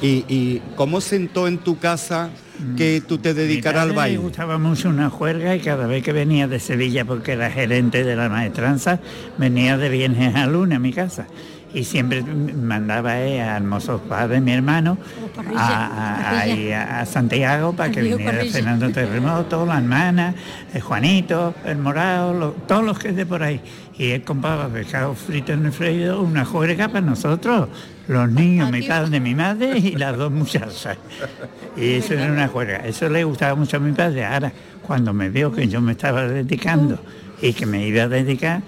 ¿Y, 0.00 0.60
cómo 0.76 1.00
sentó 1.00 1.48
en 1.48 1.58
tu 1.58 1.78
casa 1.78 2.30
que 2.76 3.02
tú 3.06 3.18
te 3.18 3.34
dedicaras 3.34 3.82
al 3.82 3.92
baile? 3.92 4.18
Me 4.18 4.24
gustaba 4.24 4.58
mucho 4.58 4.88
una 4.88 5.10
juerga 5.10 5.54
y 5.54 5.60
cada 5.60 5.86
vez 5.86 6.02
que 6.02 6.12
venía 6.12 6.48
de 6.48 6.60
Sevilla, 6.60 7.04
porque 7.04 7.32
era 7.32 7.50
gerente 7.50 8.04
de 8.04 8.16
la 8.16 8.28
maestranza, 8.28 9.00
venía 9.38 9.76
de 9.76 9.88
viernes 9.88 10.34
a 10.34 10.46
lunes 10.46 10.76
a 10.76 10.78
mi 10.80 10.92
casa 10.92 11.26
y 11.76 11.84
siempre 11.84 12.22
mandaba 12.22 13.10
a 13.10 13.56
Hermosos 13.58 14.00
Padres, 14.08 14.40
mi 14.40 14.52
hermano, 14.52 14.96
a, 15.54 17.04
Santiago 17.04 17.74
para 17.74 17.90
que 17.90 18.00
viniera 18.00 18.42
Fernando 18.46 18.90
Terremoto, 18.90 19.66
la 19.66 19.76
hermana, 19.76 20.34
el 20.72 20.80
Juanito, 20.80 21.54
el 21.66 21.76
Morado, 21.76 22.52
todos 22.66 22.82
los 22.82 22.98
que 22.98 23.12
de 23.12 23.26
por 23.26 23.42
ahí. 23.42 23.60
Y 23.98 24.12
él 24.12 24.24
compraba 24.24 24.68
pescado 24.68 25.14
frito 25.14 25.52
en 25.52 25.66
el 25.66 25.72
freído, 25.72 26.22
una 26.22 26.46
juerga 26.46 26.88
para 26.88 27.02
nosotros, 27.02 27.68
los 28.08 28.30
niños, 28.30 28.70
mi 28.70 28.80
padre, 28.80 29.20
mi 29.20 29.34
madre 29.34 29.76
y 29.76 29.96
las 29.96 30.16
dos 30.16 30.32
muchachas. 30.32 30.96
Y 31.76 31.96
eso 31.96 32.14
era 32.14 32.32
una 32.32 32.48
juerga. 32.48 32.78
Eso 32.86 33.10
le 33.10 33.22
gustaba 33.24 33.54
mucho 33.54 33.76
a 33.76 33.80
mi 33.80 33.92
padre. 33.92 34.24
Ahora, 34.24 34.50
cuando 34.80 35.12
me 35.12 35.28
vio 35.28 35.52
que 35.52 35.68
yo 35.68 35.82
me 35.82 35.92
estaba 35.92 36.26
dedicando 36.26 36.98
y 37.42 37.52
que 37.52 37.66
me 37.66 37.86
iba 37.86 38.04
a 38.04 38.08
dedicar, 38.08 38.62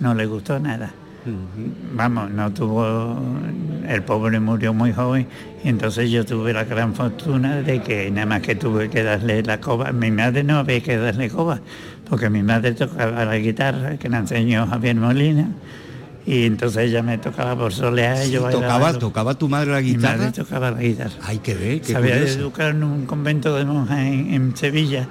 no 0.00 0.14
le 0.14 0.24
gustó 0.24 0.58
nada. 0.58 0.94
Vamos, 1.94 2.30
no 2.30 2.52
tuvo, 2.52 3.18
el 3.88 4.02
pobre 4.02 4.40
murió 4.40 4.74
muy 4.74 4.92
joven 4.92 5.26
y 5.62 5.68
entonces 5.68 6.10
yo 6.10 6.24
tuve 6.24 6.52
la 6.52 6.64
gran 6.64 6.94
fortuna 6.94 7.62
de 7.62 7.80
que 7.82 8.10
nada 8.10 8.26
más 8.26 8.42
que 8.42 8.54
tuve 8.54 8.90
que 8.90 9.02
darle 9.02 9.42
la 9.42 9.60
coba, 9.60 9.92
mi 9.92 10.10
madre 10.10 10.44
no 10.44 10.58
había 10.58 10.80
que 10.80 10.98
darle 10.98 11.30
coba, 11.30 11.60
porque 12.08 12.28
mi 12.28 12.42
madre 12.42 12.72
tocaba 12.72 13.24
la 13.24 13.36
guitarra, 13.38 13.96
que 13.96 14.08
la 14.08 14.18
enseñó 14.18 14.66
Javier 14.66 14.96
Molina, 14.96 15.48
y 16.26 16.44
entonces 16.44 16.90
ella 16.90 17.02
me 17.02 17.16
tocaba 17.18 17.56
por 17.56 17.72
solear 17.72 18.26
y 18.26 18.30
yo 18.30 18.48
tocaba, 18.48 18.92
tocaba 18.98 19.34
tu 19.34 19.48
madre 19.48 19.72
la 19.72 19.80
guitarra. 19.80 20.12
Mi 20.14 20.18
madre 20.18 20.32
tocaba 20.32 20.70
la 20.70 20.80
guitarra. 20.80 21.14
Hay 21.22 21.38
que 21.38 21.54
ver, 21.54 21.80
qué 21.80 21.92
Sabía 21.92 22.16
educar 22.16 22.70
en 22.70 22.84
un 22.84 23.06
convento 23.06 23.54
de 23.56 23.64
monjas 23.64 23.98
en 23.98 24.56
Sevilla 24.56 25.08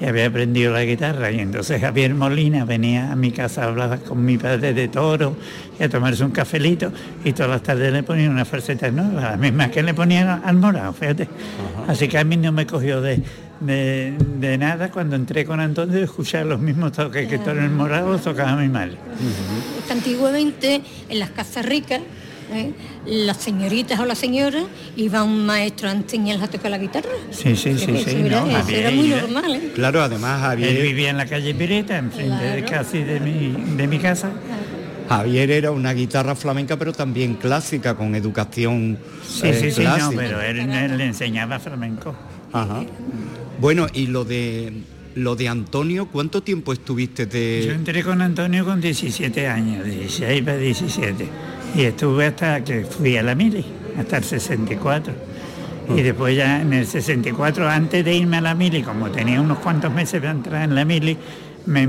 y 0.00 0.04
había 0.06 0.26
aprendido 0.26 0.72
la 0.72 0.84
guitarra 0.84 1.30
y 1.30 1.38
entonces 1.38 1.80
Javier 1.80 2.14
Molina 2.14 2.64
venía 2.64 3.12
a 3.12 3.16
mi 3.16 3.30
casa, 3.30 3.64
hablaba 3.64 3.98
con 3.98 4.24
mi 4.24 4.36
padre 4.38 4.74
de 4.74 4.88
toro 4.88 5.36
y 5.78 5.84
a 5.84 5.88
tomarse 5.88 6.24
un 6.24 6.32
cafelito 6.32 6.92
y 7.24 7.32
todas 7.32 7.50
las 7.50 7.62
tardes 7.62 7.92
le 7.92 8.02
ponían 8.02 8.30
una 8.30 8.44
falseta 8.44 8.90
nueva, 8.90 9.30
la 9.30 9.36
misma 9.36 9.70
que 9.70 9.82
le 9.82 9.94
ponían 9.94 10.42
al 10.44 10.56
morado, 10.56 10.92
fíjate. 10.92 11.28
Así 11.86 12.08
que 12.08 12.18
a 12.18 12.24
mí 12.24 12.36
no 12.36 12.50
me 12.50 12.66
cogió 12.66 13.00
de, 13.00 13.22
de, 13.60 14.58
nada 14.58 14.90
cuando 14.90 15.16
entré 15.16 15.44
con 15.44 15.60
Antonio 15.60 15.94
de 15.96 16.04
escuchar 16.04 16.46
los 16.46 16.60
mismos 16.60 16.92
toques 16.92 17.28
que 17.28 17.38
todo 17.38 17.52
el 17.52 17.70
morado 17.70 18.18
tocaba 18.18 18.56
mi 18.56 18.68
madre. 18.68 18.96
Antiguamente 19.90 20.82
en 21.08 21.18
las 21.18 21.30
casas 21.30 21.66
ricas 21.66 22.00
¿eh? 22.54 22.72
las 23.06 23.38
señoritas 23.38 23.98
o 24.00 24.04
las 24.04 24.18
señoras 24.18 24.64
iba 24.96 25.22
un 25.22 25.44
maestro 25.46 25.88
a 25.88 25.92
enseñarles 25.92 26.48
a 26.48 26.50
tocar 26.50 26.70
la 26.70 26.78
guitarra. 26.78 27.10
Sí, 27.30 27.56
sí, 27.56 27.78
sí, 27.78 27.96
sí. 28.04 28.16
era, 28.74 28.90
muy 28.90 29.08
normal. 29.08 29.54
¿eh? 29.54 29.72
Claro, 29.74 30.02
además 30.02 30.42
había... 30.42 30.68
Él 30.68 30.82
vivía 30.82 31.10
en 31.10 31.16
la 31.16 31.26
calle 31.26 31.54
Pireta, 31.54 31.98
enfrente 31.98 32.44
de 32.44 32.64
casi 32.64 33.02
de 33.02 33.20
mi, 33.20 33.76
de 33.76 33.86
mi 33.86 33.98
casa. 33.98 34.30
Javier 35.08 35.50
era 35.50 35.70
una 35.70 35.92
guitarra 35.92 36.34
flamenca, 36.34 36.78
pero 36.78 36.92
también 36.92 37.34
clásica, 37.34 37.94
con 37.94 38.14
educación 38.14 38.98
Sí, 39.26 39.48
eh, 39.48 39.54
sí, 39.54 39.70
sí, 39.70 39.82
no, 39.82 40.10
pero 40.14 40.40
él, 40.40 40.60
él 40.60 40.96
le 40.96 41.06
enseñaba 41.06 41.58
flamenco. 41.58 42.14
Ajá. 42.52 42.84
Bueno, 43.60 43.86
y 43.92 44.06
lo 44.06 44.24
de 44.24 44.72
lo 45.14 45.36
de 45.36 45.48
Antonio, 45.48 46.06
¿cuánto 46.06 46.42
tiempo 46.42 46.72
estuviste 46.72 47.26
Yo 47.26 47.30
de 47.30 47.74
entré 47.74 48.02
con 48.02 48.20
Antonio 48.20 48.64
con 48.64 48.80
17 48.80 49.46
años, 49.46 49.84
16 49.84 50.42
para 50.42 50.56
17. 50.56 51.28
Y 51.74 51.82
estuve 51.82 52.26
hasta 52.26 52.62
que 52.62 52.84
fui 52.84 53.16
a 53.16 53.22
la 53.22 53.34
mili, 53.34 53.64
hasta 53.98 54.18
el 54.18 54.24
64. 54.24 55.12
Y 55.94 56.02
después 56.02 56.36
ya 56.36 56.62
en 56.62 56.72
el 56.72 56.86
64, 56.86 57.68
antes 57.68 58.04
de 58.04 58.14
irme 58.14 58.38
a 58.38 58.40
la 58.40 58.54
mili, 58.54 58.82
como 58.82 59.10
tenía 59.10 59.40
unos 59.40 59.58
cuantos 59.58 59.92
meses 59.92 60.20
para 60.20 60.32
entrar 60.32 60.62
en 60.62 60.74
la 60.74 60.84
mili, 60.84 61.16
me 61.66 61.86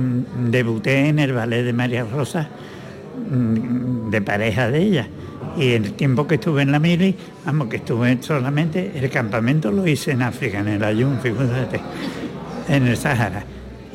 debuté 0.50 1.08
en 1.08 1.20
el 1.20 1.34
ballet 1.34 1.64
de 1.64 1.74
María 1.74 2.04
Rosa, 2.04 2.50
mm, 3.30 4.10
de 4.10 4.22
pareja 4.22 4.70
de 4.70 4.82
ella. 4.82 5.08
Y 5.58 5.72
el 5.74 5.94
tiempo 5.94 6.28
que 6.28 6.36
estuve 6.36 6.64
en 6.64 6.72
la 6.72 6.80
mili, 6.80 7.16
vamos, 7.46 7.68
que 7.68 7.78
estuve 7.78 8.18
solamente, 8.22 8.92
el 8.96 9.10
campamento 9.10 9.72
lo 9.72 9.88
hice 9.88 10.12
en 10.12 10.24
África, 10.24 10.60
en 10.60 10.68
el 10.68 10.84
Ayun, 10.84 11.20
fíjate, 11.20 11.80
en 12.68 12.88
el 12.88 12.98
Sahara. 12.98 13.46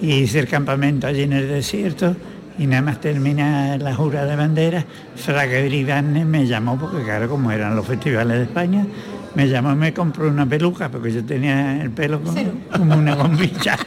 Y 0.01 0.13
hice 0.21 0.39
el 0.39 0.49
campamento 0.49 1.09
allí 1.09 1.23
en 1.23 1.35
el 1.35 1.49
desierto 1.49 2.17
y 2.61 2.67
nada 2.67 2.83
más 2.83 3.01
termina 3.01 3.77
la 3.79 3.95
jura 3.95 4.25
de 4.27 4.37
bandera, 4.37 4.85
Fraga 5.17 5.59
Iribarne 5.61 6.25
me 6.27 6.47
llamó, 6.47 6.79
porque 6.79 7.03
claro, 7.03 7.27
como 7.29 7.51
eran 7.51 7.75
los 7.75 7.87
festivales 7.87 8.37
de 8.37 8.43
España, 8.45 8.87
me 9.35 9.49
llamó 9.49 9.73
y 9.73 9.77
me 9.77 9.95
compró 9.95 10.29
una 10.29 10.45
peluca, 10.45 10.91
porque 10.91 11.11
yo 11.11 11.25
tenía 11.25 11.81
el 11.83 11.91
pelo 11.91 12.21
como, 12.21 12.39
como 12.77 12.97
una 12.97 13.15
bombilla. 13.15 13.79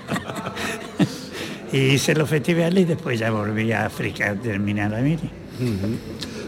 y 1.71 1.77
hice 1.77 2.15
los 2.15 2.27
festivales 2.29 2.83
y 2.83 2.85
después 2.85 3.19
ya 3.19 3.29
volví 3.31 3.71
a 3.71 3.85
África 3.85 4.31
a 4.31 4.35
terminar 4.35 4.89
la 4.91 5.01
mili. 5.01 5.29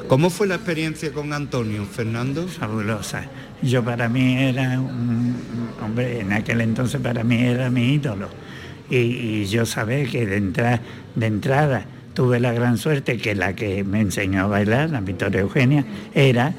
¿Cómo 0.08 0.30
fue 0.30 0.48
la 0.48 0.56
experiencia 0.56 1.12
con 1.12 1.32
Antonio, 1.34 1.86
Fernando? 1.86 2.48
fabulosa. 2.48 3.24
Yo 3.62 3.84
para 3.84 4.08
mí 4.10 4.36
era 4.44 4.80
un 4.80 5.36
hombre, 5.84 6.22
en 6.22 6.34
aquel 6.34 6.62
entonces 6.62 7.00
para 7.02 7.24
mí 7.24 7.38
era 7.44 7.70
mi 7.70 7.94
ídolo. 7.94 8.30
Y, 8.90 8.98
y 8.98 9.46
yo 9.46 9.66
sabía 9.66 10.06
que 10.06 10.26
de, 10.28 10.38
entra- 10.38 10.80
de 11.16 11.26
entrada 11.26 11.86
tuve 12.16 12.40
la 12.40 12.54
gran 12.54 12.80
suerte 12.80 13.18
que 13.18 13.36
la 13.36 13.54
que 13.54 13.84
me 13.84 14.02
enseñó 14.02 14.46
a 14.46 14.48
bailar, 14.48 14.90
la 14.90 15.02
Victoria 15.02 15.42
Eugenia, 15.42 15.86
era 16.16 16.54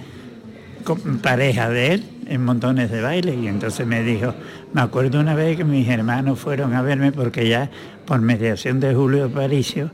pareja 1.20 1.68
de 1.68 1.94
él 1.94 2.04
en 2.28 2.44
montones 2.44 2.90
de 2.90 3.00
baile 3.00 3.34
y 3.34 3.48
entonces 3.48 3.84
me 3.86 4.02
dijo, 4.02 4.34
me 4.72 4.82
acuerdo 4.82 5.18
una 5.18 5.34
vez 5.34 5.56
que 5.56 5.64
mis 5.64 5.88
hermanos 5.88 6.38
fueron 6.38 6.75
a 6.75 6.82
verme 6.82 7.10
porque 7.10 7.48
ya 7.48 7.70
por 8.04 8.20
mediación 8.20 8.78
de 8.78 8.94
Julio 8.94 9.25
Aparicio, 9.25 9.90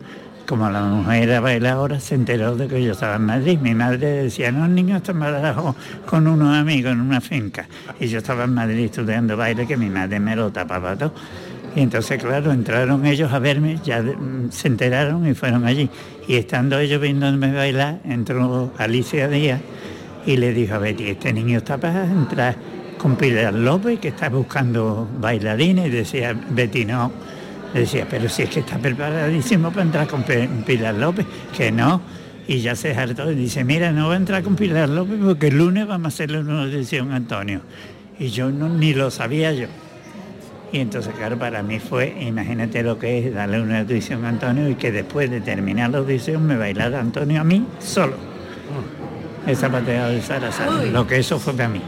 como 0.46 0.68
la 0.68 0.82
mujer 0.82 1.28
era 1.28 1.40
bailadora, 1.40 2.00
se 2.00 2.16
enteró 2.16 2.56
de 2.56 2.68
que 2.68 2.82
yo 2.82 2.92
estaba 2.92 3.16
en 3.16 3.24
Madrid. 3.24 3.58
Mi 3.60 3.74
madre 3.74 4.24
decía, 4.24 4.50
no, 4.50 4.66
el 4.66 4.74
niño 4.74 4.96
está 4.96 5.12
en 5.12 5.20
Badajoz 5.20 5.76
con 6.04 6.26
unos 6.26 6.54
amigos 6.54 6.92
en 6.92 7.00
una 7.00 7.20
finca. 7.20 7.68
Y 8.00 8.08
yo 8.08 8.18
estaba 8.18 8.44
en 8.44 8.52
Madrid 8.52 8.86
estudiando 8.86 9.36
baile 9.36 9.66
que 9.66 9.76
mi 9.76 9.88
madre 9.88 10.18
me 10.20 10.34
lo 10.34 10.50
tapaba 10.50 10.96
todo. 10.96 11.14
Y 11.74 11.80
entonces, 11.80 12.22
claro, 12.22 12.52
entraron 12.52 13.06
ellos 13.06 13.32
a 13.32 13.38
verme, 13.38 13.78
ya 13.82 14.02
mm, 14.02 14.50
se 14.50 14.68
enteraron 14.68 15.26
y 15.26 15.34
fueron 15.34 15.64
allí. 15.64 15.88
Y 16.28 16.36
estando 16.36 16.78
ellos 16.78 17.00
viéndome 17.00 17.52
bailar, 17.52 18.00
entró 18.04 18.72
Alicia 18.78 19.28
Díaz 19.28 19.60
y 20.26 20.36
le 20.36 20.52
dijo 20.52 20.74
a 20.74 20.78
Betty, 20.78 21.08
este 21.08 21.32
niño 21.32 21.58
está 21.58 21.78
para 21.78 22.04
entrar 22.04 22.56
con 22.98 23.16
Pilar 23.16 23.54
López, 23.54 23.98
que 23.98 24.08
está 24.08 24.28
buscando 24.28 25.08
bailarines. 25.18 25.86
Y 25.86 25.90
decía, 25.90 26.38
Betty, 26.50 26.84
no. 26.84 27.10
Le 27.74 27.80
decía, 27.80 28.06
pero 28.08 28.28
si 28.28 28.42
es 28.42 28.50
que 28.50 28.60
está 28.60 28.78
preparadísimo 28.78 29.70
para 29.70 29.82
entrar 29.82 30.06
con 30.06 30.22
Pilar 30.22 30.94
López, 30.94 31.26
que 31.56 31.72
no. 31.72 32.02
Y 32.46 32.60
ya 32.60 32.76
se 32.76 32.94
hartó 32.94 33.30
y 33.30 33.34
dice, 33.34 33.64
mira, 33.64 33.92
no 33.92 34.08
va 34.08 34.14
a 34.14 34.16
entrar 34.18 34.42
con 34.42 34.56
Pilar 34.56 34.88
López 34.88 35.18
porque 35.22 35.46
el 35.48 35.58
lunes 35.58 35.86
vamos 35.86 36.06
a 36.06 36.08
hacerle 36.08 36.40
una 36.40 36.62
audición 36.62 37.12
a 37.12 37.16
Antonio. 37.16 37.62
Y 38.18 38.28
yo 38.28 38.50
no, 38.50 38.68
ni 38.68 38.94
lo 38.94 39.10
sabía 39.10 39.52
yo. 39.52 39.68
Y 40.72 40.80
entonces, 40.80 41.14
claro, 41.14 41.38
para 41.38 41.62
mí 41.62 41.78
fue, 41.78 42.16
imagínate 42.18 42.82
lo 42.82 42.98
que 42.98 43.18
es 43.18 43.34
darle 43.34 43.60
una 43.60 43.80
audición 43.80 44.24
a 44.24 44.30
Antonio 44.30 44.70
y 44.70 44.74
que 44.74 44.90
después 44.90 45.30
de 45.30 45.42
terminar 45.42 45.90
la 45.90 45.98
audición 45.98 46.46
me 46.46 46.56
bailara 46.56 46.98
Antonio 46.98 47.42
a 47.42 47.44
mí 47.44 47.66
solo. 47.78 48.14
Esa 49.46 49.70
pateada 49.70 50.08
de 50.08 50.22
Sara 50.22 50.50
Sara, 50.50 50.82
lo 50.84 51.06
que 51.06 51.18
eso 51.18 51.38
fue 51.38 51.52
para 51.52 51.68
mí. 51.68 51.82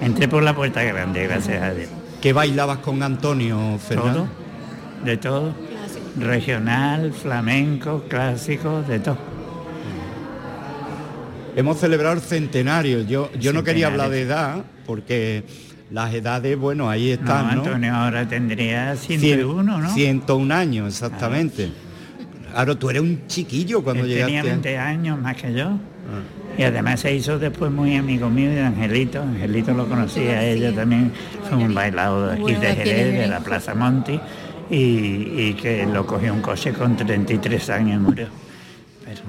Entré 0.00 0.28
por 0.28 0.44
la 0.44 0.54
puerta 0.54 0.84
grande, 0.84 1.26
gracias 1.26 1.60
a 1.60 1.74
Dios. 1.74 1.88
¿Qué 2.20 2.32
bailabas 2.32 2.78
con 2.78 3.02
Antonio, 3.02 3.76
Fernando? 3.78 4.20
Todo, 4.20 5.04
de 5.04 5.16
todo. 5.16 5.54
Regional, 6.18 7.12
flamenco, 7.12 8.04
clásico, 8.08 8.82
de 8.82 9.00
todo. 9.00 9.18
Hemos 11.56 11.78
celebrado 11.78 12.14
el 12.14 12.20
centenario. 12.20 13.00
Yo, 13.00 13.30
yo 13.32 13.52
no 13.52 13.64
quería 13.64 13.88
hablar 13.88 14.10
de 14.10 14.22
edad, 14.22 14.64
porque 14.86 15.44
las 15.90 16.12
edades, 16.14 16.58
bueno, 16.58 16.88
ahí 16.90 17.10
están, 17.12 17.46
¿no? 17.56 17.62
Antonio 17.62 17.94
ahora 17.94 18.26
tendría 18.28 18.94
Cien- 18.96 19.20
101, 19.20 19.78
¿no? 19.78 19.88
101 19.94 20.50
años, 20.52 20.88
exactamente. 20.88 21.70
Claro, 22.52 22.76
tú 22.76 22.90
eres 22.90 23.02
un 23.02 23.26
chiquillo 23.28 23.82
cuando 23.84 24.02
Él 24.04 24.08
llegaste. 24.08 24.32
tenía 24.34 24.42
20 24.42 24.78
años 24.78 25.20
más 25.20 25.36
que 25.36 25.52
yo. 25.52 25.66
Ah. 25.68 26.58
Y 26.58 26.62
además 26.62 27.00
se 27.00 27.14
hizo 27.14 27.38
después 27.38 27.70
muy 27.70 27.96
amigo 27.96 28.30
mío 28.30 28.48
de 28.50 28.62
Angelito. 28.62 29.20
Angelito 29.22 29.74
lo 29.74 29.86
conocía, 29.86 30.42
ella 30.42 30.74
también 30.74 31.12
fue 31.48 31.58
un 31.58 31.74
bailador 31.74 32.30
de 32.30 32.42
aquí 32.42 32.54
de 32.54 32.74
Jerez, 32.74 33.18
de 33.18 33.26
la 33.28 33.40
Plaza 33.40 33.74
Monti, 33.74 34.18
y, 34.70 34.76
y 34.76 35.54
que 35.60 35.84
lo 35.86 36.06
cogió 36.06 36.32
un 36.32 36.40
coche 36.40 36.72
con 36.72 36.96
33 36.96 37.70
años 37.70 37.96
y 37.96 37.98
murió. 38.02 38.28
Pero, 39.04 39.20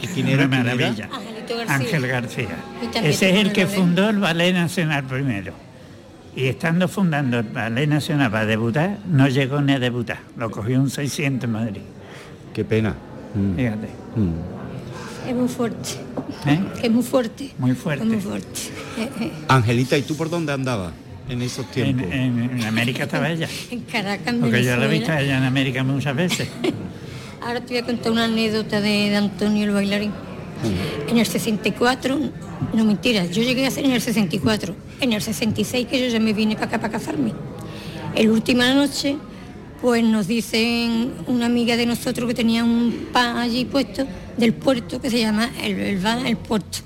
¿Y 0.00 0.06
quién 0.08 0.28
era, 0.28 0.46
una 0.46 0.56
maravilla. 0.58 1.08
Ángel 1.68 2.06
García. 2.06 2.48
Ese 3.04 3.30
es 3.30 3.36
el 3.36 3.52
que 3.52 3.66
fundó 3.66 4.08
el 4.08 4.18
Ballet 4.18 4.54
Nacional 4.54 5.04
primero. 5.04 5.52
Y 6.34 6.46
estando 6.46 6.88
fundando 6.88 7.38
el 7.40 7.44
Ballet 7.48 7.86
Nacional 7.88 8.30
para 8.30 8.46
debutar, 8.46 8.98
no 9.06 9.28
llegó 9.28 9.60
ni 9.60 9.72
a 9.74 9.78
debutar. 9.78 10.20
Lo 10.36 10.50
cogió 10.50 10.80
un 10.80 10.88
600 10.90 11.44
en 11.44 11.52
Madrid. 11.52 11.80
Qué 12.54 12.64
pena. 12.64 12.94
Mm, 13.34 13.56
Fíjate. 13.56 13.88
mm. 14.16 15.28
Es 15.28 15.34
muy 15.36 15.48
fuerte. 15.48 15.90
¿eh? 16.46 16.60
Es 16.82 16.90
muy 16.90 17.02
fuerte. 17.02 17.50
Muy 17.58 17.74
fuerte. 17.74 18.02
Es 18.04 18.10
muy 18.10 18.20
fuerte. 18.20 18.60
Eh, 18.98 19.08
eh. 19.20 19.32
Angelita, 19.48 19.96
¿y 19.96 20.02
tú 20.02 20.16
por 20.16 20.28
dónde 20.30 20.52
andabas 20.52 20.92
en 21.28 21.42
esos 21.42 21.70
tiempos? 21.70 22.06
en- 22.10 22.50
en 22.58 22.64
América 22.64 23.04
estaba 23.04 23.30
ella. 23.30 23.48
En 23.70 23.80
Caracas, 23.80 24.26
en 24.34 24.40
Porque 24.40 24.64
yo 24.64 24.76
la 24.76 24.86
he 24.86 24.88
visto 24.88 25.12
ella 25.12 25.36
en 25.38 25.44
América 25.44 25.84
muchas 25.84 26.16
veces. 26.16 26.48
Ahora 27.46 27.60
te 27.60 27.74
voy 27.74 27.82
a 27.82 27.84
contar 27.86 28.10
una 28.12 28.24
anécdota 28.24 28.80
de, 28.80 29.10
de 29.10 29.16
Antonio 29.16 29.64
el 29.66 29.72
bailarín. 29.72 30.12
En 31.08 31.18
el 31.18 31.26
64, 31.26 32.18
no 32.74 32.84
mentira, 32.84 33.26
yo 33.26 33.42
llegué 33.42 33.66
a 33.66 33.70
ser 33.70 33.84
en 33.84 33.92
el 33.92 34.00
64. 34.00 34.74
En 35.00 35.12
el 35.12 35.20
66 35.20 35.86
que 35.88 36.00
yo 36.00 36.06
ya 36.06 36.20
me 36.20 36.32
vine 36.32 36.54
para 36.54 36.66
acá 36.66 36.80
para 36.80 36.92
casarme. 36.92 37.32
El 38.14 38.30
última 38.30 38.72
noche, 38.74 39.16
pues 39.80 40.04
nos 40.04 40.26
dicen 40.26 41.12
una 41.26 41.46
amiga 41.46 41.76
de 41.76 41.86
nosotros 41.86 42.28
que 42.28 42.34
tenía 42.34 42.64
un 42.64 43.08
pan 43.12 43.36
allí 43.36 43.64
puesto 43.64 44.06
del 44.36 44.54
puerto 44.54 45.00
que 45.00 45.10
se 45.10 45.18
llama 45.18 45.50
el, 45.62 45.78
el 45.80 46.06
El 46.26 46.36
Puerto. 46.36 46.78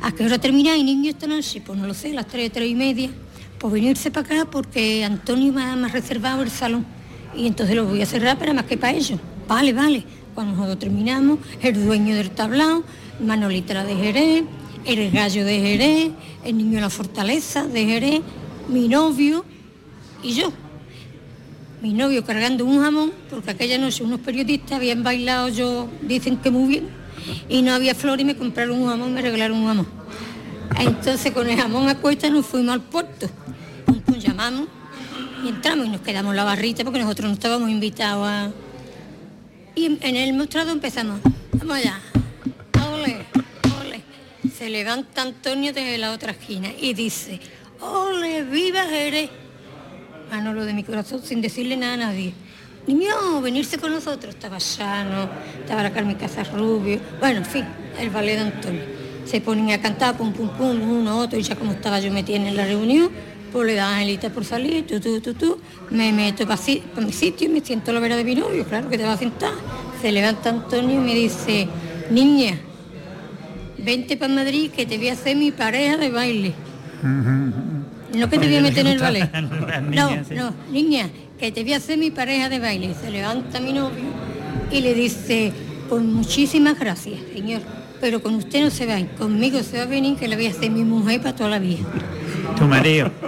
¿A 0.00 0.12
qué 0.12 0.24
hora 0.24 0.38
termináis, 0.38 0.84
niño, 0.84 1.10
esta 1.10 1.26
noche? 1.26 1.60
Pues 1.64 1.78
no 1.78 1.86
lo 1.86 1.94
sé, 1.94 2.12
las 2.12 2.26
3, 2.28 2.52
3 2.52 2.70
y 2.70 2.74
media. 2.74 3.10
Pues 3.58 3.72
venirse 3.72 4.10
para 4.10 4.26
acá 4.26 4.50
porque 4.50 5.04
Antonio 5.04 5.52
me 5.52 5.62
ha 5.62 5.88
reservado 5.88 6.42
el 6.42 6.50
salón. 6.50 6.86
Y 7.36 7.46
entonces 7.46 7.74
lo 7.74 7.84
voy 7.86 8.00
a 8.02 8.06
cerrar 8.06 8.38
para 8.38 8.54
más 8.54 8.64
que 8.64 8.76
para 8.76 8.96
ellos. 8.96 9.18
Vale, 9.48 9.72
vale. 9.72 10.04
Cuando 10.34 10.52
nosotros 10.52 10.78
terminamos, 10.78 11.40
el 11.60 11.84
dueño 11.84 12.14
del 12.14 12.30
tablao, 12.30 12.84
Manolita 13.20 13.74
la 13.74 13.84
de 13.84 13.96
Jerez, 13.96 14.44
el 14.84 15.10
gallo 15.10 15.44
de 15.44 15.60
Jerez, 15.60 16.10
el 16.44 16.56
niño 16.56 16.76
de 16.76 16.80
la 16.82 16.90
fortaleza 16.90 17.66
de 17.66 17.84
Jerez, 17.84 18.20
mi 18.68 18.88
novio 18.88 19.44
y 20.22 20.34
yo. 20.34 20.52
Mi 21.82 21.92
novio 21.94 22.24
cargando 22.24 22.64
un 22.64 22.80
jamón, 22.80 23.12
porque 23.30 23.50
aquella 23.50 23.78
noche 23.78 24.02
unos 24.02 24.20
periodistas 24.20 24.72
habían 24.72 25.02
bailado, 25.02 25.48
yo 25.48 25.88
dicen 26.02 26.36
que 26.38 26.50
muy 26.50 26.68
bien, 26.68 26.88
y 27.48 27.62
no 27.62 27.72
había 27.72 27.94
flor 27.94 28.20
y 28.20 28.24
me 28.24 28.36
compraron 28.36 28.80
un 28.82 28.88
jamón, 28.88 29.14
me 29.14 29.22
regalaron 29.22 29.58
un 29.58 29.66
jamón. 29.66 29.86
Entonces 30.78 31.32
con 31.32 31.48
el 31.48 31.56
jamón 31.58 31.88
a 31.88 31.96
cuesta 31.96 32.28
nos 32.30 32.46
fuimos 32.46 32.72
al 32.74 32.82
puerto. 32.82 33.28
Pum, 33.84 34.00
pum, 34.00 34.16
llamamos 34.18 34.68
y 35.44 35.48
entramos 35.48 35.86
y 35.86 35.90
nos 35.90 36.00
quedamos 36.00 36.34
la 36.34 36.44
barrita 36.44 36.84
porque 36.84 36.98
nosotros 37.00 37.28
no 37.28 37.34
estábamos 37.34 37.70
invitados 37.70 38.26
a... 38.28 38.50
Y 39.74 39.86
en- 39.86 40.16
el 40.16 40.34
mostrado 40.34 40.72
empezamos, 40.72 41.20
vamos 41.52 41.76
allá. 41.76 42.00
Se 44.58 44.68
levanta 44.68 45.22
Antonio 45.22 45.72
desde 45.72 45.98
la 45.98 46.10
otra 46.10 46.32
esquina 46.32 46.70
y 46.80 46.92
dice, 46.92 47.38
ole, 47.80 48.42
viva 48.42 48.86
Jerez. 48.86 49.30
Manolo 50.32 50.64
de 50.64 50.72
mi 50.72 50.82
corazón 50.82 51.22
sin 51.22 51.40
decirle 51.40 51.76
nada 51.76 51.94
a 51.94 51.96
nadie. 51.98 52.34
Niño, 52.88 53.40
venirse 53.40 53.78
con 53.78 53.92
nosotros. 53.92 54.34
Estaba 54.34 54.58
Llano, 54.58 55.30
estaba 55.60 55.84
la 55.84 55.92
Carmen 55.92 56.16
Casarrubio. 56.16 56.98
Bueno, 57.20 57.38
en 57.38 57.46
fin, 57.46 57.64
el 58.00 58.10
ballet 58.10 58.34
de 58.34 58.40
Antonio. 58.40 58.80
Se 59.26 59.40
ponen 59.40 59.70
a 59.70 59.80
cantar, 59.80 60.16
pum, 60.16 60.32
pum, 60.32 60.48
pum, 60.48 60.90
uno, 60.90 61.20
otro, 61.20 61.38
y 61.38 61.42
ya 61.44 61.54
como 61.54 61.70
estaba 61.70 62.00
yo 62.00 62.10
metida 62.10 62.38
en 62.38 62.56
la 62.56 62.66
reunión, 62.66 63.12
pues 63.52 63.64
le 63.64 63.74
da 63.76 63.94
Angelita 63.94 64.30
por 64.30 64.44
salir, 64.44 64.84
tú, 64.88 64.98
tú, 64.98 65.20
tú, 65.20 65.34
tú, 65.34 65.60
me 65.90 66.12
meto 66.12 66.48
para 66.48 66.60
mi 66.96 67.12
sitio 67.12 67.46
y 67.46 67.50
me 67.52 67.60
siento 67.60 67.92
a 67.92 67.94
la 67.94 68.00
vera 68.00 68.16
de 68.16 68.24
mi 68.24 68.34
novio, 68.34 68.64
claro 68.64 68.88
que 68.88 68.98
te 68.98 69.04
va 69.04 69.12
a 69.12 69.18
sentar. 69.18 69.52
Se 70.02 70.10
levanta 70.10 70.50
Antonio 70.50 70.96
y 70.96 71.04
me 71.04 71.14
dice, 71.14 71.68
niña, 72.10 72.58
vente 73.88 74.18
para 74.18 74.34
Madrid 74.34 74.70
que 74.70 74.84
te 74.84 74.98
voy 74.98 75.08
a 75.08 75.14
hacer 75.14 75.34
mi 75.34 75.50
pareja 75.50 75.96
de 75.96 76.10
baile. 76.10 76.52
No 78.14 78.30
que 78.30 78.38
te 78.38 78.46
voy 78.46 78.56
a 78.56 78.62
meter 78.62 78.86
en 78.86 78.92
el 78.94 78.98
ballet. 78.98 79.30
No, 79.92 80.10
no, 80.34 80.54
niña, 80.72 81.10
que 81.38 81.52
te 81.52 81.62
voy 81.62 81.74
a 81.74 81.76
hacer 81.76 81.98
mi 81.98 82.10
pareja 82.10 82.48
de 82.48 82.58
baile. 82.58 82.94
Se 82.98 83.10
levanta 83.10 83.60
mi 83.60 83.74
novio 83.74 84.06
y 84.72 84.80
le 84.80 84.94
dice, 84.94 85.52
pues 85.90 86.02
muchísimas 86.02 86.78
gracias, 86.78 87.18
señor. 87.34 87.60
Pero 88.00 88.22
con 88.22 88.34
usted 88.34 88.62
no 88.64 88.70
se 88.70 88.86
va, 88.86 88.96
conmigo 89.18 89.62
se 89.62 89.76
va 89.76 89.82
a 89.82 89.86
venir 89.86 90.16
que 90.16 90.26
le 90.26 90.36
voy 90.36 90.46
a 90.46 90.50
hacer 90.50 90.70
mi 90.70 90.84
mujer 90.84 91.20
para 91.20 91.36
toda 91.36 91.50
la 91.50 91.58
vida. 91.58 91.84
Tu 92.58 92.64
marido. 92.66 93.10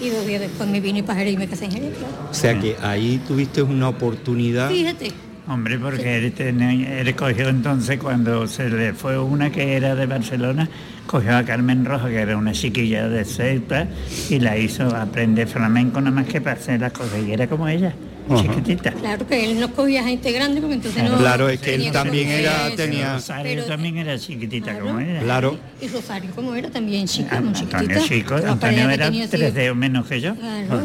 Y 0.00 0.10
dos 0.10 0.24
días 0.28 0.40
después 0.40 0.68
me 0.68 0.80
vine 0.80 1.02
para 1.02 1.18
Jerez 1.18 1.34
y 1.34 1.36
me 1.36 1.48
casé 1.48 1.64
en 1.64 1.72
Jerez. 1.72 1.92
O 2.30 2.32
sea 2.32 2.58
que 2.60 2.76
ahí 2.80 3.20
tuviste 3.26 3.62
una 3.62 3.88
oportunidad. 3.88 4.70
Fíjate, 4.70 5.10
Hombre, 5.48 5.78
porque 5.78 6.18
él, 6.18 6.32
tenía- 6.32 7.00
él 7.00 7.14
cogió 7.14 7.48
entonces 7.48 7.98
cuando 7.98 8.46
se 8.46 8.68
le 8.68 8.92
fue 8.92 9.18
una 9.18 9.50
que 9.50 9.76
era 9.76 9.94
de 9.94 10.04
Barcelona, 10.06 10.68
cogió 11.06 11.36
a 11.36 11.42
Carmen 11.42 11.84
Rojo, 11.86 12.06
que 12.08 12.16
era 12.20 12.36
una 12.36 12.52
chiquilla 12.52 13.08
de 13.08 13.24
Ceuta, 13.24 13.86
y 14.28 14.40
la 14.40 14.58
hizo 14.58 14.94
aprender 14.94 15.48
flamenco 15.48 16.00
nada 16.00 16.14
más 16.16 16.26
que 16.26 16.40
para 16.42 16.56
hacer 16.60 16.80
las 16.80 16.92
cosas. 16.92 17.20
Y 17.26 17.32
era 17.32 17.46
como 17.46 17.66
ella, 17.66 17.94
chiquitita. 18.36 18.90
claro 18.92 19.26
que 19.26 19.50
él 19.50 19.58
no 19.58 19.72
cogía 19.72 20.04
gente 20.04 20.30
grande 20.32 20.60
porque 20.60 20.74
entonces 20.74 21.02
no... 21.02 21.16
Claro, 21.16 21.48
es 21.48 21.60
que 21.60 21.76
él 21.76 21.90
también 21.92 22.28
era- 22.28 22.66
eso. 22.66 22.76
tenía- 22.76 23.14
Rosario 23.14 23.54
Pero- 23.54 23.64
también 23.64 23.96
era 23.96 24.18
chiquitita 24.18 24.72
Claro. 24.72 24.86
como 24.86 25.00
ella. 25.00 25.20
Claro. 25.20 25.58
Y 25.80 25.88
Rosario, 25.88 26.30
como 26.34 26.54
era 26.54 26.68
también 26.70 27.06
chica, 27.06 27.38
Ah, 27.38 27.40
muy 27.40 27.54
Antonio 27.58 27.78
chiquitita. 27.88 28.00
Chico, 28.02 28.34
Antonio 28.34 28.90
era 28.90 29.10
tres 29.30 29.54
dedos 29.54 29.76
menos 29.78 30.06
que 30.06 30.20
yo. 30.20 30.34
Claro. 30.34 30.82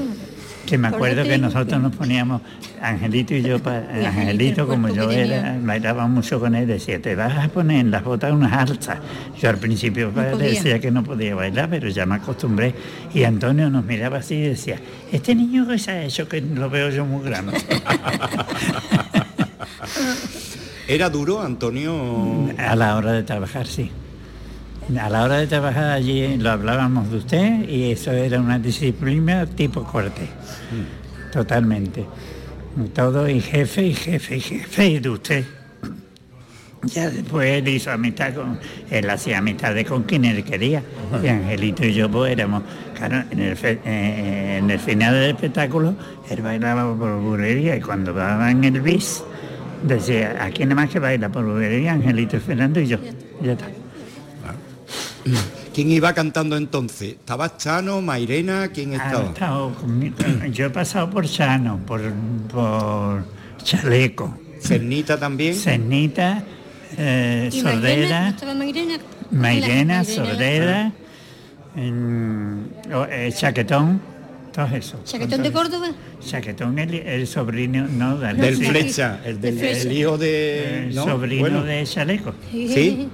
Que 0.65 0.77
me 0.77 0.87
acuerdo 0.87 1.23
que 1.23 1.37
nosotros 1.37 1.81
nos 1.81 1.93
poníamos, 1.95 2.41
Angelito 2.81 3.33
y 3.35 3.41
yo, 3.43 3.59
pa- 3.59 3.77
Angelito, 3.93 4.07
Angelito, 4.07 4.61
el 4.63 4.67
como 4.67 4.87
yo 4.89 5.11
era, 5.11 5.57
bailaba 5.61 6.07
mucho 6.07 6.39
con 6.39 6.55
él, 6.55 6.65
decía, 6.67 7.01
te 7.01 7.15
vas 7.15 7.37
a 7.37 7.49
poner 7.49 7.79
en 7.81 7.91
las 7.91 8.03
botas 8.03 8.31
unas 8.31 8.53
alzas. 8.53 8.97
Yo 9.39 9.49
al 9.49 9.57
principio 9.57 10.07
No 10.07 10.13
podía. 10.31 10.49
decía 10.49 10.79
que 10.79 10.89
no 10.89 11.03
podía 11.03 11.35
bailar, 11.35 11.69
pero 11.69 11.89
ya 11.89 12.05
me 12.05 12.15
acostumbré. 12.15 12.73
Y 13.13 13.23
Antonio 13.25 13.69
nos 13.69 13.83
miraba 13.83 14.19
así 14.19 14.35
y 14.35 14.41
decía, 14.41 14.79
este 15.11 15.35
niño 15.35 15.67
que 15.67 15.77
se 15.77 15.91
ha 15.91 16.03
hecho, 16.05 16.27
que 16.29 16.39
lo 16.41 16.69
veo 16.69 16.89
yo 16.89 17.05
muy 17.05 17.23
grande. 17.25 17.57
¿Era 20.87 21.09
duro, 21.09 21.41
Antonio? 21.41 22.49
A 22.57 22.75
la 22.75 22.95
hora 22.95 23.11
de 23.13 23.23
trabajar, 23.23 23.67
sí. 23.67 23.91
A 24.99 25.09
la 25.09 25.23
hora 25.23 25.37
de 25.37 25.47
trabajar 25.47 25.91
allí 25.91 26.37
lo 26.37 26.51
hablábamos 26.51 27.09
de 27.09 27.17
usted 27.17 27.67
y 27.69 27.91
eso 27.91 28.11
era 28.11 28.39
una 28.39 28.59
disciplina 28.59 29.45
tipo 29.45 29.83
corte. 29.83 30.27
Totalmente. 31.31 32.05
Todo 32.93 33.27
y 33.29 33.39
jefe 33.39 33.83
y 33.87 33.93
jefe 33.93 34.37
y 34.37 34.39
jefe 34.41 34.87
y 34.87 34.99
de 34.99 35.09
usted. 35.09 35.45
Ya 36.83 37.09
después 37.09 37.49
él 37.49 37.67
hizo 37.69 37.91
amistad 37.91 38.33
con, 38.33 38.59
él 38.91 39.09
hacía 39.09 39.37
amistades 39.37 39.87
con 39.87 40.03
quien 40.03 40.25
él 40.25 40.43
quería. 40.43 40.83
Y 41.23 41.27
Angelito 41.27 41.85
y 41.85 41.93
yo 41.93 42.09
pues 42.11 42.33
éramos, 42.33 42.63
claro, 42.97 43.23
en 43.31 43.39
el, 43.39 43.55
fe- 43.55 43.79
eh, 43.85 44.57
en 44.59 44.69
el 44.69 44.79
final 44.79 45.13
del 45.13 45.29
espectáculo, 45.31 45.95
él 46.29 46.41
bailaba 46.41 46.93
por 46.97 47.19
bulería 47.21 47.77
y 47.77 47.81
cuando 47.81 48.11
daba 48.11 48.51
en 48.51 48.63
el 48.65 48.81
bis, 48.81 49.23
decía, 49.81 50.37
aquí 50.43 50.63
nada 50.63 50.75
más 50.75 50.89
que 50.89 50.99
baila 50.99 51.29
por 51.29 51.45
bulería, 51.45 51.93
Angelito 51.93 52.35
y 52.35 52.39
Fernando 52.41 52.81
y 52.81 52.87
yo. 52.87 52.97
Ya 53.41 53.53
está. 53.53 53.65
¿Quién 55.73 55.91
iba 55.91 56.13
cantando 56.13 56.55
entonces? 56.57 57.13
¿Estaba 57.13 57.55
Chano, 57.57 58.01
Mairena? 58.01 58.69
¿Quién 58.73 58.93
Ha 58.93 59.05
estaba? 59.07 59.25
estado 59.29 59.73
conmigo. 59.75 60.15
Yo 60.51 60.65
he 60.67 60.69
pasado 60.69 61.09
por 61.09 61.25
Chano, 61.27 61.79
por, 61.85 62.01
por 62.51 63.23
Chaleco, 63.63 64.37
¿Cernita 64.61 65.17
también? 65.19 65.55
Cenita, 65.55 66.43
eh, 66.97 67.49
Y 67.51 67.61
Mairena, 67.61 67.71
¿no 67.71 67.81
Sordera, 67.81 68.29
estaba 68.29 68.53
Mairena? 68.53 68.97
Mairena, 69.31 69.97
La- 69.97 70.03
Sordera, 70.03 70.91
en- 71.75 72.69
o, 72.93 73.05
eh, 73.09 73.33
Chaquetón, 73.35 73.99
todo 74.53 74.67
eso. 74.75 74.99
¿Chaquetón 75.05 75.41
de 75.43 75.51
Córdoba? 75.51 75.87
Chaquetón, 76.25 76.77
el, 76.79 76.93
el 76.93 77.27
sobrino, 77.27 77.87
no, 77.87 78.17
del, 78.19 78.37
Del 78.37 78.57
sí. 78.57 78.65
Flecha, 78.65 79.19
el, 79.25 79.41
del, 79.41 79.55
De 79.55 79.61
Flecha. 79.61 79.81
el 79.81 79.91
hijo 79.97 80.17
de... 80.17 80.87
el 80.89 80.95
¿no? 80.95 81.03
sobrino 81.05 81.41
Bueno, 81.41 81.63
de 81.63 81.83
Chaleco. 81.85 82.33
Sí. 82.51 83.07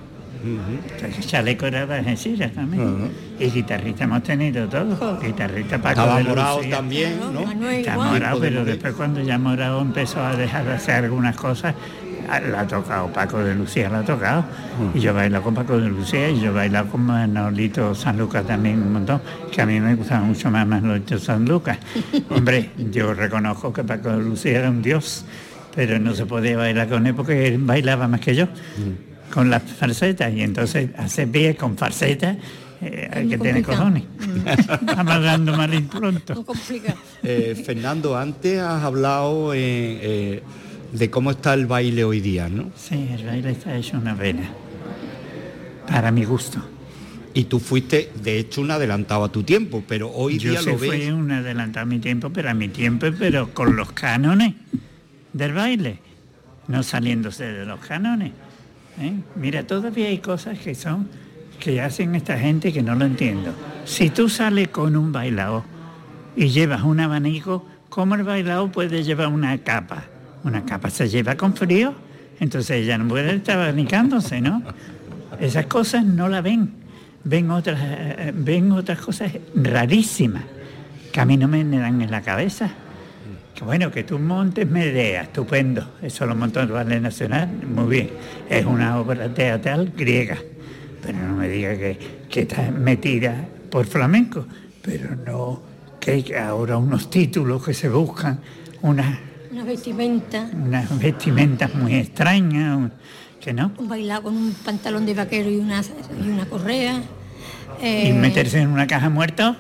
Chaleco 1.21 1.65
era 1.67 1.85
de 1.85 1.95
Algeciras 1.95 2.51
también. 2.53 3.11
Y 3.39 3.45
guitarrista 3.49 4.03
hemos 4.05 4.23
tenido 4.23 4.67
todos. 4.67 5.21
Guitarrista 5.21 5.77
Paco 5.77 6.01
Estaba 6.01 6.17
de 6.17 6.23
morado 6.25 6.57
Lucía. 6.57 6.75
también, 6.75 7.17
Claro, 7.17 7.31
¿no? 7.33 7.45
Manuel 7.45 7.75
Está 7.79 7.93
igual. 7.93 8.09
morado, 8.11 8.35
Hijo 8.37 8.43
de 8.45 8.49
pero 8.51 8.65
después 8.65 8.93
cuando 8.93 9.21
ya 9.21 9.37
morado 9.37 9.81
empezó 9.81 10.23
a 10.25 10.35
dejar 10.35 10.65
de 10.65 10.73
hacer 10.73 11.03
algunas 11.05 11.35
cosas, 11.35 11.75
la 12.51 12.59
ha 12.61 12.67
tocado 12.67 13.07
Paco 13.11 13.39
de 13.39 13.55
Lucía, 13.55 13.89
la 13.89 13.99
ha 13.99 14.03
tocado. 14.03 14.45
Y 14.93 14.99
yo 14.99 15.09
he 15.11 15.13
bailado 15.13 15.43
con 15.43 15.55
Paco 15.55 15.79
de 15.79 15.89
Lucía 15.89 16.29
y 16.29 16.39
yo 16.39 16.47
he 16.51 16.53
bailado 16.53 16.87
con 16.89 17.01
Manolito 17.01 17.95
San 17.95 18.17
Lucas 18.17 18.45
también 18.45 18.81
un 18.81 18.93
montón, 18.93 19.21
que 19.51 19.61
a 19.61 19.65
mí 19.65 19.79
me 19.79 19.95
gustaba 19.95 20.21
mucho 20.21 20.49
más 20.51 20.65
Manolito 20.67 21.17
San 21.17 21.45
Lucas. 21.45 21.77
Hombre, 22.29 22.69
yo 22.91 23.13
reconozco 23.13 23.73
que 23.73 23.83
Paco 23.83 24.09
de 24.09 24.17
Lucía 24.23 24.59
era 24.59 24.69
un 24.69 24.81
dios, 24.81 25.25
pero 25.75 25.97
no 25.99 26.13
se 26.13 26.25
podía 26.25 26.55
bailar 26.57 26.87
con 26.87 27.07
él 27.07 27.15
porque 27.15 27.47
él 27.47 27.57
bailaba 27.59 28.07
más 28.07 28.19
que 28.19 28.35
yo. 28.35 28.47
Con 29.33 29.49
las 29.49 29.63
farsetas 29.63 30.33
y 30.33 30.41
entonces 30.41 30.89
hacer 30.97 31.29
pie 31.29 31.55
con 31.55 31.77
farsetas 31.77 32.37
eh, 32.81 33.09
hay 33.11 33.27
que 33.27 33.37
tener 33.37 33.63
complicado. 33.63 33.77
cojones. 33.77 34.03
Estamos 34.81 35.13
hablando 35.13 35.57
mal 35.57 35.73
y 35.73 35.81
pronto. 35.81 36.45
Eh, 37.23 37.61
Fernando, 37.65 38.17
antes 38.17 38.59
has 38.59 38.83
hablado 38.83 39.53
eh, 39.53 39.59
eh, 39.59 40.43
de 40.93 41.09
cómo 41.09 41.31
está 41.31 41.53
el 41.53 41.67
baile 41.67 42.03
hoy 42.03 42.21
día, 42.21 42.47
¿no? 42.47 42.71
Sí, 42.75 43.09
el 43.13 43.25
baile 43.25 43.51
está 43.51 43.75
hecho 43.75 43.97
una 43.97 44.15
pena. 44.15 44.49
Para 45.87 46.11
mi 46.11 46.23
gusto. 46.23 46.59
Y 47.33 47.43
tú 47.45 47.59
fuiste, 47.59 48.11
de 48.23 48.39
hecho, 48.39 48.61
un 48.61 48.71
adelantado 48.71 49.23
a 49.23 49.31
tu 49.31 49.43
tiempo, 49.43 49.83
pero 49.87 50.09
hoy 50.09 50.39
Yo 50.39 50.51
día 50.51 50.61
sí 50.61 50.69
lo 50.71 50.77
fui 50.77 50.89
ves... 50.89 51.11
un 51.11 51.31
adelantado 51.31 51.83
a 51.83 51.85
mi 51.85 51.99
tiempo, 51.99 52.31
pero 52.31 52.49
a 52.49 52.53
mi 52.53 52.69
tiempo, 52.69 53.07
pero 53.17 53.53
con 53.53 53.75
los 53.75 53.91
cánones 53.91 54.55
del 55.33 55.53
baile, 55.53 55.99
no 56.67 56.81
saliéndose 56.81 57.43
de 57.45 57.65
los 57.65 57.79
cánones. 57.81 58.31
¿Eh? 58.99 59.13
Mira, 59.35 59.65
todavía 59.65 60.07
hay 60.07 60.19
cosas 60.19 60.59
que 60.59 60.75
son 60.75 61.07
que 61.59 61.81
hacen 61.81 62.15
esta 62.15 62.37
gente 62.37 62.71
que 62.71 62.81
no 62.81 62.95
lo 62.95 63.05
entiendo. 63.05 63.53
Si 63.85 64.09
tú 64.09 64.29
sales 64.29 64.69
con 64.69 64.95
un 64.95 65.11
bailao 65.11 65.63
y 66.35 66.47
llevas 66.47 66.83
un 66.83 66.99
abanico, 66.99 67.65
¿cómo 67.89 68.15
el 68.15 68.23
bailao 68.23 68.71
puede 68.71 69.03
llevar 69.03 69.27
una 69.27 69.57
capa? 69.59 70.05
Una 70.43 70.63
capa 70.65 70.89
se 70.89 71.09
lleva 71.09 71.35
con 71.35 71.53
frío, 71.53 71.93
entonces 72.39 72.83
ella 72.83 72.97
no 72.97 73.07
puede 73.09 73.35
estar 73.35 73.59
abanicándose, 73.59 74.39
¿no? 74.39 74.63
Esas 75.39 75.65
cosas 75.65 76.05
no 76.05 76.29
la 76.29 76.41
ven. 76.41 76.71
Ven 77.25 77.51
otras, 77.51 77.79
eh, 77.81 78.31
ven 78.33 78.71
otras 78.71 78.99
cosas 78.99 79.33
rarísimas 79.53 80.43
que 81.11 81.19
a 81.19 81.25
mí 81.25 81.35
no 81.35 81.49
me 81.49 81.63
dan 81.65 82.01
en 82.01 82.09
la 82.09 82.21
cabeza. 82.21 82.71
Bueno, 83.65 83.91
que 83.91 84.03
tú 84.03 84.17
montes 84.19 84.67
Medea, 84.67 85.23
estupendo. 85.23 85.95
Eso 86.01 86.25
lo 86.25 86.35
montó 86.35 86.61
el 86.61 86.69
Ballet 86.69 87.01
Nacional, 87.01 87.49
muy 87.67 87.87
bien. 87.87 88.09
Es 88.49 88.65
una 88.65 88.99
obra 88.99 89.33
teatral 89.33 89.91
griega. 89.95 90.37
Pero 91.01 91.17
no 91.19 91.35
me 91.35 91.49
diga 91.49 91.77
que, 91.77 91.97
que 92.29 92.41
está 92.41 92.71
metida 92.71 93.47
por 93.69 93.85
flamenco. 93.85 94.45
Pero 94.81 95.15
no, 95.15 95.61
que 95.99 96.11
hay 96.11 96.33
ahora 96.33 96.77
unos 96.77 97.09
títulos 97.09 97.63
que 97.63 97.73
se 97.73 97.89
buscan, 97.89 98.39
unas, 98.81 99.19
Una 99.51 99.63
vestimenta, 99.63 100.49
unas 100.53 100.97
vestimentas 100.97 101.73
muy 101.75 101.95
extrañas, 101.95 102.91
que 103.41 103.53
no. 103.53 103.71
un 103.77 103.87
bailado 103.87 104.23
con 104.23 104.37
un 104.37 104.53
pantalón 104.53 105.05
de 105.05 105.13
vaquero 105.13 105.49
y 105.49 105.57
una, 105.57 105.81
y 106.23 106.29
una 106.29 106.45
correa. 106.45 107.01
Y 107.81 107.85
eh, 107.85 108.13
meterse 108.13 108.61
en 108.61 108.69
una 108.69 108.87
caja 108.87 109.09
muerto. 109.09 109.55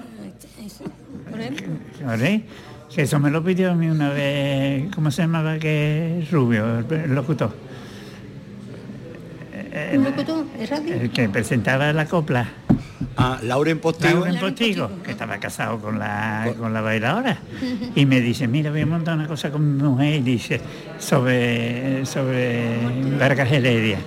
eso, 0.65 0.85
por 1.29 1.39
ejemplo. 1.39 1.67
¿Vale? 2.05 2.43
Que 2.93 3.03
eso 3.03 3.19
me 3.19 3.29
lo 3.29 3.43
pidió 3.43 3.71
a 3.71 3.75
mí 3.75 3.87
una 3.87 4.09
vez, 4.09 4.85
¿cómo 4.93 5.11
se 5.11 5.21
llamaba? 5.21 5.57
Que 5.59 6.25
Rubio, 6.31 6.79
el, 6.79 6.91
el 6.91 7.13
locutor, 7.15 7.53
Un 9.95 10.03
locutor 10.03 10.45
de 10.57 10.65
radio. 10.65 10.95
el 10.95 11.09
que 11.11 11.29
presentaba 11.29 11.93
la 11.93 12.05
copla. 12.05 12.47
Ah, 13.15 13.37
Lauren 13.43 13.79
Postigo. 13.79 14.15
Lauren 14.25 14.39
Postigo, 14.39 14.89
que 15.03 15.11
estaba 15.11 15.37
casado 15.37 15.77
con 15.79 15.99
la, 15.99 16.51
con 16.57 16.73
la 16.73 16.81
bailadora. 16.81 17.37
Y 17.95 18.05
me 18.05 18.21
dice, 18.21 18.47
mira, 18.47 18.71
voy 18.71 18.81
a 18.81 18.85
montar 18.85 19.15
una 19.15 19.27
cosa 19.27 19.51
con 19.51 19.77
mi 19.77 19.83
mujer, 19.83 20.15
y 20.15 20.21
dice, 20.21 20.59
sobre, 20.97 22.05
sobre 22.05 22.75
Vargas 23.19 23.51
Heredia. 23.51 23.99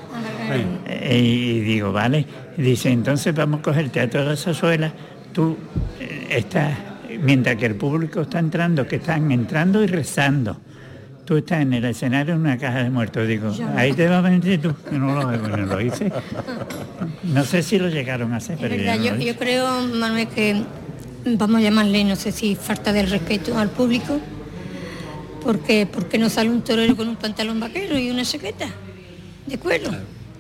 Eh, 0.87 1.19
Y 1.21 1.61
digo, 1.61 1.93
vale. 1.93 2.27
Y 2.59 2.63
dice, 2.63 2.91
entonces 2.91 3.35
vamos 3.35 3.61
a 3.61 3.63
coger 3.63 3.85
el 3.85 3.91
teatro 3.91 4.23
de 4.23 4.31
la 4.31 4.37
Zazuela. 4.37 4.93
Tú 5.33 5.57
eh, 6.01 6.27
estás, 6.31 6.73
mientras 7.23 7.57
que 7.57 7.67
el 7.67 7.75
público 7.77 8.23
está 8.23 8.39
entrando, 8.39 8.87
que 8.87 8.97
están 8.97 9.31
entrando 9.33 9.83
y 9.83 9.87
rezando. 9.87 10.59
Tú 11.25 11.37
estás 11.37 11.63
en 11.63 11.73
el 11.73 11.85
escenario 11.85 12.35
en 12.35 12.41
una 12.41 12.59
caja 12.59 12.83
de 12.83 12.91
muertos. 12.91 13.27
Digo, 13.29 13.53
ahí 13.77 13.93
te 13.93 14.09
vas 14.09 14.19
a 14.25 14.29
venir 14.29 14.61
tú. 14.61 14.75
Que 14.91 14.99
no 14.99 15.15
lo, 15.15 15.31
no 15.37 15.57
lo 15.57 15.81
hice. 15.81 16.13
No 17.23 17.45
sé 17.45 17.63
si 17.63 17.79
lo 17.79 17.89
llegaron 17.89 18.33
a 18.33 18.37
hacer, 18.39 18.57
Es 18.57 18.61
pero 18.61 18.77
verdad, 18.77 18.95
yo, 18.97 18.99
no 19.01 19.05
yo, 19.07 19.11
lo 19.13 19.17
hice. 19.19 19.27
yo 19.33 19.39
creo, 19.39 19.83
Manuel, 19.87 20.27
que 20.29 20.63
vamos 21.25 21.59
a 21.59 21.63
llamarle, 21.63 22.05
no 22.05 22.17
sé 22.17 22.33
si 22.33 22.57
falta 22.57 22.93
del 22.93 23.09
respeto 23.09 23.57
al 23.57 23.71
público, 23.71 24.19
porque, 25.43 25.87
porque 25.87 26.19
no 26.19 26.29
sale 26.29 26.51
un 26.51 26.63
torero 26.63 26.97
con 26.97 27.09
un 27.09 27.17
pantalón 27.17 27.61
vaquero 27.61 27.97
y 27.99 28.11
una 28.11 28.25
chaqueta. 28.25 28.67
de 29.47 29.59
cuero, 29.59 29.91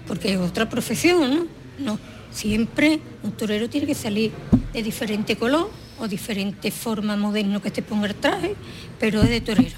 porque 0.07 0.33
es 0.35 0.39
otra 0.41 0.69
profesión, 0.69 1.31
¿no? 1.79 1.93
No, 1.93 1.99
siempre 2.33 2.99
un 3.23 3.33
torero 3.33 3.69
tiene 3.69 3.87
que 3.87 3.95
salir 3.95 4.33
de 4.73 4.83
diferente 4.83 5.37
color 5.37 5.71
o 5.99 6.09
diferente 6.09 6.71
forma 6.71 7.17
moderno 7.17 7.61
que 7.63 7.71
te 7.71 7.83
ponga 7.83 8.09
el 8.09 8.15
traje, 8.15 8.55
pero 8.99 9.23
es 9.23 9.29
de 9.29 9.41
torero. 9.41 9.77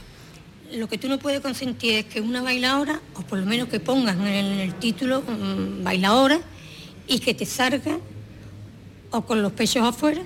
Lo 0.74 0.88
que 0.88 0.98
tú 0.98 1.08
no 1.08 1.18
puedes 1.18 1.40
consentir 1.40 1.94
es 1.94 2.04
que 2.06 2.20
una 2.20 2.42
bailadora, 2.42 3.00
o 3.14 3.22
por 3.22 3.38
lo 3.38 3.46
menos 3.46 3.68
que 3.68 3.80
pongas 3.80 4.16
en 4.16 4.26
el 4.26 4.74
título 4.74 5.22
mm, 5.22 5.84
bailadora, 5.84 6.40
y 7.06 7.18
que 7.18 7.34
te 7.34 7.46
salga 7.46 7.98
o 9.10 9.22
con 9.22 9.42
los 9.42 9.52
pechos 9.52 9.86
afuera 9.86 10.22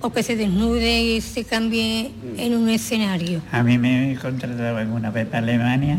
o 0.00 0.12
que 0.12 0.22
se 0.22 0.36
desnude 0.36 1.02
y 1.02 1.20
se 1.20 1.44
cambie 1.44 2.12
en 2.36 2.54
un 2.54 2.68
escenario. 2.68 3.42
A 3.50 3.62
mí 3.62 3.78
me 3.78 4.16
contrataban 4.20 4.92
una 4.92 5.10
vez 5.10 5.26
para 5.26 5.38
Alemania 5.38 5.98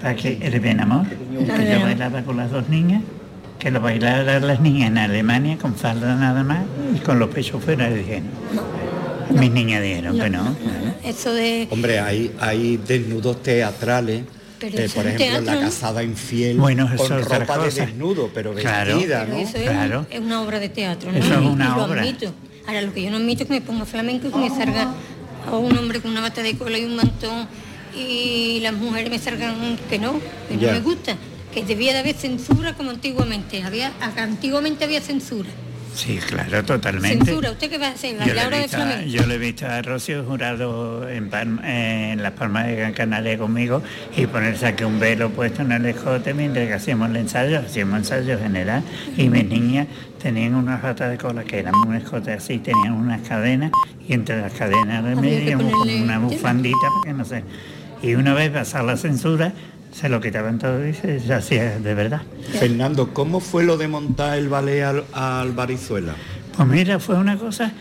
para 0.00 0.14
que 0.14 0.38
el 0.42 0.60
Ben 0.60 0.80
Amor, 0.80 1.06
que 1.08 1.70
yo 1.70 1.80
bailaba 1.80 2.22
con 2.22 2.36
las 2.36 2.50
dos 2.50 2.68
niñas, 2.68 3.02
que 3.58 3.70
lo 3.70 3.80
bailaran 3.80 4.46
las 4.46 4.60
niñas 4.60 4.88
en 4.90 4.98
Alemania 4.98 5.56
con 5.58 5.74
falda 5.74 6.14
nada 6.14 6.42
más 6.42 6.64
y 6.94 6.98
con 7.00 7.18
los 7.18 7.30
pechos 7.30 7.62
fuera. 7.62 7.88
Dije, 7.90 8.22
no. 8.54 8.62
Mis 9.40 9.50
niñas 9.50 9.82
dijeron 9.82 10.18
que 10.18 10.30
no. 10.30 10.54
Eso 11.04 11.32
de... 11.32 11.66
Hombre, 11.70 11.98
hay, 12.00 12.32
hay 12.40 12.76
desnudos 12.76 13.42
teatrales 13.42 14.22
Pero 14.58 14.78
eh, 14.78 14.88
por 14.94 15.04
ejemplo, 15.06 15.26
teatro, 15.26 15.44
la 15.44 15.54
¿no? 15.54 15.60
casada 15.62 16.02
infiel 16.02 16.56
Bueno, 16.58 16.88
eso 16.92 17.08
con 17.08 17.22
ropa 17.24 17.58
de 17.58 17.70
desnudo, 17.70 18.30
pero 18.32 18.54
Claro. 18.54 18.94
vestida, 18.96 19.24
Pero 19.24 19.36
¿no? 19.36 19.42
eso 19.42 19.56
es, 19.58 19.62
Claro. 19.70 20.06
es 20.10 20.20
una 20.20 20.42
obra 20.42 20.58
de 20.60 20.68
teatro, 20.68 21.10
¿no? 21.12 21.18
Eso 21.18 21.34
es 21.34 21.40
Y- 21.42 21.46
una 21.46 21.64
y 21.64 21.68
lo 21.68 21.84
obra. 21.84 22.02
admito. 22.02 22.32
Ahora, 22.66 22.82
lo 22.82 22.92
que 22.92 23.02
yo 23.02 23.10
no 23.10 23.16
admito 23.16 23.42
es 23.42 23.48
que 23.48 23.54
me 23.54 23.60
ponga 23.60 23.84
flamenco 23.84 24.28
y 24.28 24.30
que 24.30 24.38
me 24.38 24.48
salga 24.50 24.92
a 25.50 25.56
un 25.56 25.76
hombre 25.76 26.00
con 26.00 26.10
una 26.12 26.20
bata 26.20 26.42
de 26.42 26.56
cola 26.56 26.78
y 26.78 26.84
un 26.84 26.96
mantón 26.96 27.46
y 27.96 28.58
las 28.60 28.72
mujeres 28.74 29.10
me 29.10 29.18
salgan 29.18 29.78
que 29.88 29.98
no, 29.98 30.20
que 30.48 30.56
no 30.56 30.72
me 30.72 30.80
gusta. 30.80 31.16
Que 31.56 31.64
debía 31.64 31.94
de 31.94 32.00
haber 32.00 32.14
censura 32.14 32.74
como 32.74 32.90
antiguamente. 32.90 33.62
Había, 33.62 33.90
antiguamente 34.18 34.84
había 34.84 35.00
censura. 35.00 35.48
Sí, 35.94 36.18
claro, 36.18 36.62
totalmente. 36.62 37.24
Censura, 37.24 37.50
¿usted 37.52 37.70
qué 37.70 37.78
va 37.78 37.86
a 37.86 37.90
hacer? 37.92 38.10
Yo 38.18 38.18
le, 38.18 38.24
he 38.24 38.34
¿Bailadora 38.34 38.56
de 38.58 38.62
visto, 38.64 38.76
a- 38.76 38.80
flamenco? 38.82 39.10
yo 39.10 39.26
le 39.26 39.34
he 39.34 39.38
visto 39.38 39.66
a 39.66 39.80
Rocío 39.80 40.24
Jurado 40.24 41.08
en, 41.08 41.30
Palma- 41.30 41.62
en 41.64 42.22
Las 42.22 42.32
Palmas 42.32 42.66
de 42.66 42.76
Gran 42.76 42.92
Canaria 42.92 43.38
conmigo 43.38 43.82
y 44.14 44.26
ponerse 44.26 44.66
aquí 44.66 44.84
un 44.84 45.00
velo 45.00 45.30
puesto 45.30 45.62
en 45.62 45.72
el 45.72 45.86
escote 45.86 46.34
mientras 46.34 46.66
que 46.68 46.74
hacíamos 46.74 47.08
el 47.08 47.16
ensayo, 47.16 47.60
hacíamos 47.60 47.96
ensayo 48.00 48.38
general 48.38 48.82
y 49.16 49.30
mis 49.30 49.46
niñas 49.46 49.86
tenían 50.22 50.54
unas 50.56 50.82
ratas 50.82 51.10
de 51.10 51.16
cola 51.16 51.42
que 51.44 51.60
eran 51.60 51.74
un 51.76 51.94
escote 51.94 52.34
así, 52.34 52.58
tenían 52.58 52.92
unas 52.92 53.26
cadenas 53.26 53.70
y 54.06 54.12
entre 54.12 54.38
las 54.42 54.52
cadenas 54.52 55.02
de 55.02 55.16
medio 55.16 55.58
una 55.58 56.18
bufandita, 56.18 56.76
porque 56.92 57.14
no 57.14 57.24
sé. 57.24 57.42
Y 58.02 58.14
una 58.14 58.34
vez 58.34 58.50
pasada 58.50 58.84
la 58.84 58.96
censura, 58.98 59.54
se 59.98 60.08
lo 60.10 60.20
quitaban 60.20 60.58
todo 60.58 60.86
y 60.86 60.92
se, 60.92 61.20
se 61.20 61.32
hacía 61.32 61.78
de 61.78 61.94
verdad. 61.94 62.22
Fernando, 62.58 63.14
¿cómo 63.14 63.40
fue 63.40 63.64
lo 63.64 63.76
de 63.78 63.88
montar 63.88 64.36
el 64.38 64.48
ballet 64.48 64.82
al, 64.82 65.04
al 65.12 65.52
Barizuela? 65.52 66.14
Pues 66.56 66.68
mira, 66.68 66.98
fue 66.98 67.16
una 67.16 67.36
cosa 67.38 67.72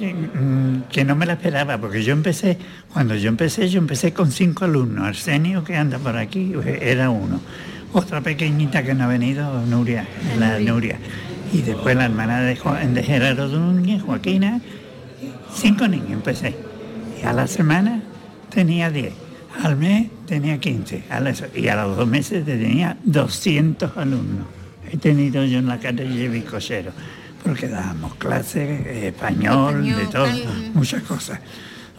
eh, 0.00 0.12
mm, 0.14 0.90
que 0.90 1.04
no 1.04 1.14
me 1.16 1.24
la 1.24 1.34
esperaba, 1.34 1.78
porque 1.78 2.02
yo 2.02 2.12
empecé, 2.12 2.58
cuando 2.92 3.14
yo 3.14 3.28
empecé, 3.28 3.68
yo 3.68 3.78
empecé 3.78 4.12
con 4.12 4.30
cinco 4.30 4.64
alumnos. 4.66 5.06
Arsenio, 5.06 5.64
que 5.64 5.76
anda 5.76 5.98
por 5.98 6.16
aquí, 6.16 6.52
era 6.80 7.08
uno. 7.10 7.40
Otra 7.92 8.20
pequeñita 8.20 8.82
que 8.82 8.92
no 8.92 9.04
ha 9.04 9.06
venido, 9.06 9.64
Nuria, 9.66 10.04
la 10.38 10.58
Nuria. 10.58 10.98
Y 11.52 11.62
después 11.62 11.94
la 11.96 12.06
hermana 12.06 12.40
de, 12.40 12.56
Jo- 12.56 12.74
de 12.74 13.02
Gerardo 13.02 13.46
Núñez, 13.48 14.02
Joaquina. 14.02 14.60
Cinco 15.54 15.86
niños 15.86 16.10
empecé. 16.10 16.54
Y 17.22 17.24
a 17.24 17.32
la 17.32 17.46
semana 17.46 18.02
tenía 18.50 18.90
10. 18.90 19.12
Al 19.62 19.76
mes 19.76 20.08
tenía 20.26 20.58
15. 20.58 21.04
A 21.10 21.20
las- 21.20 21.44
y 21.54 21.68
a 21.68 21.76
los 21.84 21.96
dos 21.96 22.08
meses 22.08 22.44
tenía 22.44 22.96
200 23.04 23.96
alumnos. 23.96 24.46
He 24.90 24.96
tenido 24.96 25.44
yo 25.44 25.58
en 25.58 25.66
la 25.66 25.78
calle 25.78 26.04
de 26.04 26.28
Bicochero, 26.28 26.92
porque 27.42 27.68
dábamos 27.68 28.14
clases, 28.16 28.86
español, 28.86 29.86
Español, 29.86 29.96
de 29.96 30.06
todo, 30.06 30.26
muchas 30.74 31.02
cosas. 31.02 31.40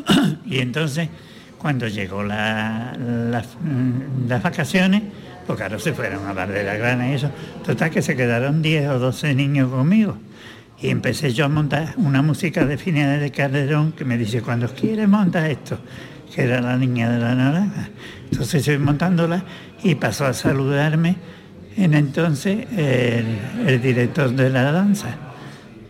y 0.46 0.60
entonces, 0.60 1.10
cuando 1.58 1.88
llegó 1.88 2.24
la- 2.24 2.96
la- 2.98 3.42
mm, 3.42 4.28
las 4.28 4.44
vacaciones, 4.44 5.02
pues 5.48 5.58
claro, 5.58 5.80
se 5.80 5.94
fueron 5.94 6.26
a 6.28 6.34
Bar 6.34 6.52
de 6.52 6.64
la 6.64 6.76
Grana 6.76 7.10
y 7.10 7.14
eso. 7.16 7.32
Total 7.66 7.90
que 7.90 8.02
se 8.02 8.16
quedaron 8.16 8.62
10 8.62 8.88
o 8.90 9.00
12 9.00 9.34
niños 9.36 9.70
conmigo. 9.72 10.18
Y 10.82 10.90
empecé 10.90 11.32
yo 11.34 11.46
a 11.46 11.50
montar 11.50 11.94
una 11.98 12.22
música 12.22 12.66
de 12.66 12.78
Finales 12.78 13.22
de 13.22 13.32
Calderón 13.32 13.94
que 13.94 14.04
me 14.06 14.18
dice, 14.18 14.42
cuando 14.42 14.68
quieres 14.74 15.08
monta 15.08 15.50
esto, 15.50 15.80
que 16.36 16.44
era 16.44 16.60
la 16.62 16.76
niña 16.78 17.10
de 17.10 17.20
la 17.20 17.34
naranja. 17.34 17.88
Entonces 18.30 18.56
estoy 18.56 18.78
montándola 18.78 19.42
y 19.84 19.96
pasó 19.96 20.26
a 20.26 20.34
saludarme 20.34 21.16
en 21.78 21.94
entonces 21.94 22.68
el, 22.76 23.26
el 23.68 23.82
director 23.82 24.30
de 24.32 24.50
la 24.50 24.72
danza. 24.74 25.08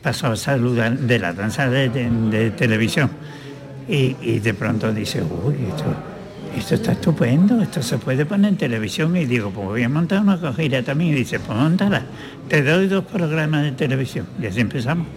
Pasó 0.03 0.27
a 0.27 0.36
saludar 0.36 0.97
de 0.99 1.17
la 1.17 1.34
danza 1.34 1.67
de, 1.67 1.89
de- 1.89 2.10
de 2.12 2.51
televisión. 2.51 3.10
Y, 3.89 4.15
y 4.21 4.39
de 4.39 4.53
pronto 4.53 4.93
dice, 4.93 5.23
uy, 5.23 5.55
esto, 5.67 5.86
esto 6.55 6.75
está 6.75 6.91
estupendo, 6.91 7.60
esto 7.62 7.81
se 7.81 7.97
puede 7.97 8.23
poner 8.25 8.49
en 8.51 8.58
televisión. 8.58 9.15
Y 9.17 9.25
digo, 9.25 9.49
pues 9.49 9.65
voy 9.65 9.84
a 9.84 9.89
montar 9.89 10.21
una 10.21 10.39
cogida 10.39 10.84
también. 10.84 11.12
Y 11.12 11.15
dice, 11.15 11.39
pues 11.39 11.58
montala, 11.58 12.03
te 12.47 12.62
doy 12.62 12.88
dos 12.88 13.03
programas 13.05 13.63
de 13.63 13.71
televisión. 13.71 14.27
Y 14.39 14.45
así 14.45 14.60
empezamos. 14.62 15.08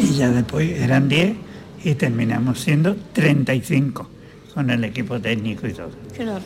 Y 0.00 0.14
ya 0.14 0.30
después 0.30 0.68
eran 0.80 1.08
10 1.08 1.36
y 1.84 1.94
terminamos 1.94 2.60
siendo 2.60 2.96
35 3.12 4.08
con 4.54 4.70
el 4.70 4.84
equipo 4.84 5.20
técnico 5.20 5.66
y 5.66 5.72
todo. 5.72 5.90
Claro. 6.14 6.42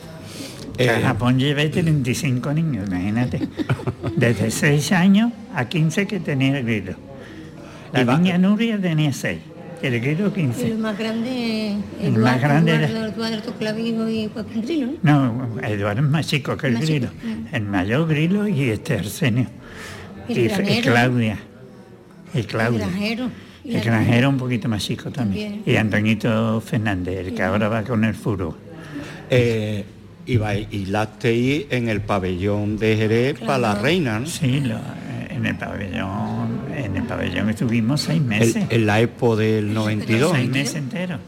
A 0.77 0.83
Eh, 0.83 1.01
Japón 1.01 1.39
llevé 1.39 1.69
35 1.69 2.53
niños, 2.53 2.87
imagínate. 2.89 3.39
Desde 4.17 4.51
6 4.51 4.91
años 4.91 5.31
a 5.53 5.65
15 5.69 6.05
que 6.05 6.19
tenía 6.19 6.57
el 6.59 6.65
grilo. 6.65 6.95
La 7.93 8.01
Y 8.01 8.03
va- 8.03 8.17
niña 8.17 8.37
Nuria 8.37 8.79
tenía 8.79 9.13
6, 9.13 9.39
el 9.81 9.99
grilo 10.01 10.27
Y 10.27 10.31
15. 10.31 10.69
lo 10.69 10.75
más 10.79 10.97
grande, 10.97 11.77
El 12.01 12.11
más 12.17 12.41
grande 12.41 12.71
era- 12.75 12.87
Eduardo, 12.89 13.25
Eduardo 13.25 13.53
Clavijo 13.57 14.09
y 14.09 14.29
Joaquín 14.33 14.61
Grillo, 14.63 14.87
¿no? 15.01 15.57
Eduardo 15.63 16.01
es 16.01 16.09
más 16.09 16.27
chico 16.27 16.57
que 16.57 16.67
el 16.67 16.73
Más 16.73 16.81
grilo. 16.85 17.07
chico, 17.09 17.27
mm. 17.51 17.55
El 17.55 17.63
mayor 17.63 18.07
grilo 18.09 18.47
y 18.47 18.69
este 18.69 18.95
Arsenio. 18.99 19.47
Y 20.27 20.33
el 20.33 20.37
y, 20.39 20.47
granero. 20.49 20.91
Claudia. 20.91 21.37
Y 22.33 22.43
Claudia. 22.43 22.83
El 22.85 22.91
granjero. 22.91 23.25
Y 23.27 23.44
El 23.67 23.81
granjero 23.81 24.29
un 24.29 24.37
poquito 24.37 24.67
más 24.69 24.83
chico 24.83 25.09
también. 25.11 25.53
También. 25.55 25.75
Y 25.75 25.77
Antoñito 25.77 26.61
Fernández, 26.61 27.27
el 27.27 27.33
que 27.33 27.43
ahora 27.43 27.67
va 27.67 27.83
con 27.83 28.03
el 28.03 28.13
furo. 28.13 28.55
eh, 29.29 29.83
y 30.27 30.37
bailasteis 30.37 31.65
en 31.69 31.87
el 31.89 32.01
pabellón 32.01 32.77
de 32.77 32.95
Jerez 32.97 33.39
para 33.39 33.57
la 33.59 33.75
reina, 33.75 34.19
¿no? 34.19 34.25
Sí, 34.27 34.59
lo- 34.59 34.75
eh, 34.75 34.79
en 35.31 35.45
el 35.45 35.55
pabellón, 35.55 36.59
en 36.75 36.95
el 36.97 37.03
pabellón 37.03 37.49
estuvimos 37.49 38.01
seis 38.01 38.19
El- 38.19 38.25
meses. 38.27 38.65
en 38.69 38.85
la 38.85 39.01
Expo 39.01 39.35
del 39.35 39.73
92. 39.73 40.31
seis 40.35 40.49
meses 40.49 40.75
enteros. 40.75 41.19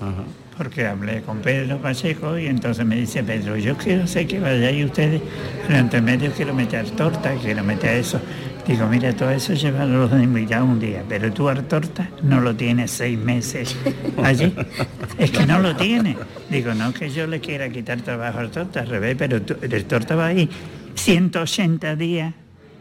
Ajá. 0.00 0.24
Porque 0.56 0.86
hablé 0.86 1.20
con 1.22 1.38
Pedro 1.40 1.78
Pacheco 1.78 2.38
y 2.38 2.46
entonces 2.46 2.86
me 2.86 2.96
dice 2.96 3.22
Pedro, 3.22 3.56
yo 3.58 3.76
quiero 3.76 4.06
sé 4.06 4.26
que 4.26 4.38
vayáis 4.40 4.86
ustedes, 4.86 5.20
pero 5.66 5.78
entre 5.80 6.00
medio 6.00 6.30
quiero 6.32 6.54
meter 6.54 6.88
torta, 6.92 7.34
quiero 7.42 7.62
meter 7.62 7.96
eso. 7.98 8.18
Digo, 8.66 8.86
mira, 8.88 9.12
todo 9.12 9.30
eso 9.30 9.52
llévalo 9.54 10.08
los 10.08 10.12
invitados 10.20 10.68
un 10.68 10.80
día, 10.80 11.04
pero 11.08 11.32
tú 11.32 11.48
al 11.48 11.64
torta 11.68 12.08
no 12.22 12.40
lo 12.40 12.54
tienes 12.56 12.90
seis 12.90 13.16
meses 13.16 13.76
allí. 14.22 14.52
Es 15.18 15.30
que 15.30 15.46
no 15.46 15.60
lo 15.60 15.76
tienes. 15.76 16.16
Digo, 16.50 16.74
no 16.74 16.92
que 16.92 17.08
yo 17.10 17.26
le 17.28 17.38
quiera 17.40 17.68
quitar 17.68 18.00
trabajo 18.00 18.40
al 18.40 18.50
torta, 18.50 18.80
al 18.80 18.88
revés, 18.88 19.14
pero 19.16 19.40
tú- 19.42 19.56
el 19.62 19.84
torta 19.84 20.16
va 20.16 20.26
ahí 20.26 20.48
180 20.94 21.94
días 21.94 22.34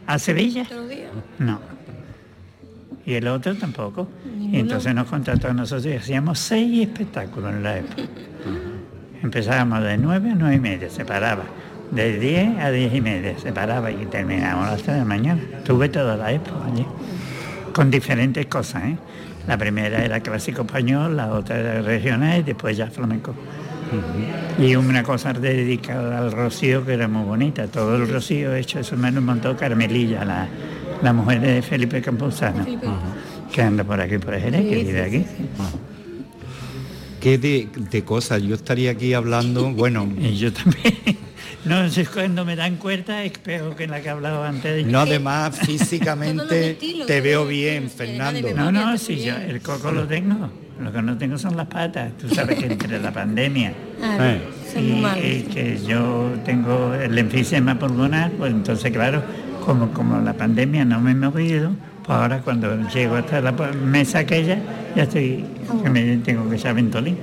a 0.07 0.17
Sevilla. 0.17 0.65
No. 1.37 1.59
Y 3.05 3.13
el 3.13 3.27
otro 3.27 3.53
tampoco. 3.55 4.07
Y 4.51 4.57
entonces 4.59 4.95
nos 4.95 5.05
contrató 5.07 5.49
a 5.49 5.53
nosotros 5.53 5.85
y 5.93 5.97
hacíamos 5.97 6.39
seis 6.39 6.81
espectáculos 6.87 7.53
en 7.53 7.61
la 7.61 7.77
época. 7.77 8.01
Empezábamos 9.21 9.83
de 9.83 9.97
nueve 9.97 10.31
a 10.31 10.35
nueve 10.35 10.55
y 10.55 10.59
media, 10.59 10.89
se 10.89 11.05
paraba. 11.05 11.43
De 11.91 12.19
10 12.19 12.59
a 12.59 12.71
10 12.71 12.93
y 12.95 13.01
media, 13.01 13.37
se 13.39 13.51
paraba 13.53 13.91
y 13.91 14.05
terminábamos 14.07 14.67
a 14.67 14.71
las 14.71 14.81
3 14.81 14.93
de 14.95 14.99
la 14.99 15.05
mañana. 15.05 15.41
Tuve 15.63 15.89
toda 15.89 16.17
la 16.17 16.31
época 16.31 16.57
allí. 16.71 16.85
Con 17.73 17.91
diferentes 17.91 18.45
cosas, 18.47 18.83
¿eh? 18.85 18.97
La 19.47 19.57
primera 19.57 20.03
era 20.03 20.19
clásico 20.21 20.63
español, 20.63 21.15
la 21.15 21.31
otra 21.31 21.59
era 21.59 21.81
regional 21.81 22.39
y 22.39 22.43
después 22.43 22.75
ya 22.75 22.87
flamenco. 22.87 23.35
Y 24.57 24.75
una 24.75 25.03
cosa 25.03 25.31
dedicada 25.33 26.17
al 26.17 26.31
rocío 26.31 26.83
que 26.83 26.93
era 26.93 27.07
muy 27.07 27.23
bonita. 27.23 27.67
Todo 27.67 27.95
el 27.97 28.09
rocío 28.09 28.55
hecho, 28.55 28.79
eso 28.79 28.97
me 28.97 29.11
lo 29.11 29.21
montó 29.21 29.55
Carmelilla, 29.55 30.25
la, 30.25 30.47
la 31.03 31.13
mujer 31.13 31.41
de 31.41 31.61
Felipe 31.61 32.01
Campuzano, 32.01 32.63
Felipe. 32.63 32.87
que 33.53 33.61
anda 33.61 33.83
por 33.83 34.01
aquí, 34.01 34.17
por 34.17 34.33
Jerez, 34.39 34.61
que 34.67 34.75
vive 34.83 34.91
sí, 35.09 35.15
aquí. 35.17 35.25
sí, 35.37 35.49
sí. 35.55 35.79
¿Qué 37.21 37.37
de, 37.37 37.69
de 37.91 38.03
cosas? 38.03 38.41
Yo 38.41 38.55
estaría 38.55 38.91
aquí 38.91 39.13
hablando, 39.13 39.71
bueno, 39.71 40.07
Y 40.19 40.35
yo 40.37 40.51
también. 40.51 40.93
No 41.65 41.89
sé 41.89 42.05
cuando 42.05 42.45
me 42.45 42.55
dan 42.55 42.75
cuenta, 42.75 43.23
es 43.23 43.31
peor 43.39 43.75
que 43.75 43.87
la 43.87 43.99
que 44.01 44.09
hablaba 44.09 44.47
antes. 44.47 44.85
no 44.85 44.99
además 44.99 45.57
físicamente 45.65 46.77
te 47.07 47.21
veo 47.21 47.45
bien, 47.47 47.89
Fernando. 47.89 48.53
No, 48.55 48.71
no, 48.71 48.97
si 48.97 49.23
yo 49.23 49.35
el 49.35 49.61
coco 49.61 49.91
lo 49.91 50.05
tengo. 50.07 50.49
Lo 50.79 50.91
que 50.91 51.01
no 51.01 51.17
tengo 51.17 51.37
son 51.37 51.55
las 51.55 51.67
patas. 51.67 52.11
Tú 52.19 52.27
sabes 52.29 52.59
que 52.59 52.65
entre 52.65 52.99
la 52.99 53.11
pandemia 53.11 53.73
Ah, 54.03 54.17
Eh. 54.19 54.41
sí. 54.73 55.03
Y 55.23 55.41
que 55.53 55.79
yo 55.87 56.33
tengo 56.43 56.93
el 56.93 57.17
enfisema 57.17 57.79
pulmonar, 57.79 58.29
pues 58.31 58.51
entonces 58.51 58.91
claro, 58.91 59.23
como, 59.65 59.91
como 59.91 60.19
la 60.19 60.33
pandemia 60.33 60.83
no 60.85 60.99
me 60.99 61.11
he 61.11 61.15
movido, 61.15 61.71
pues 62.05 62.09
ahora 62.19 62.41
cuando 62.41 62.77
llego 62.89 63.15
hasta 63.15 63.39
la 63.41 63.53
mesa 63.53 64.19
aquella, 64.19 64.59
ya 64.95 65.03
estoy, 65.03 65.45
que 65.81 65.89
me 65.89 66.17
tengo 66.17 66.47
que 66.49 66.57
echar 66.57 66.75
ventolín. 66.75 67.17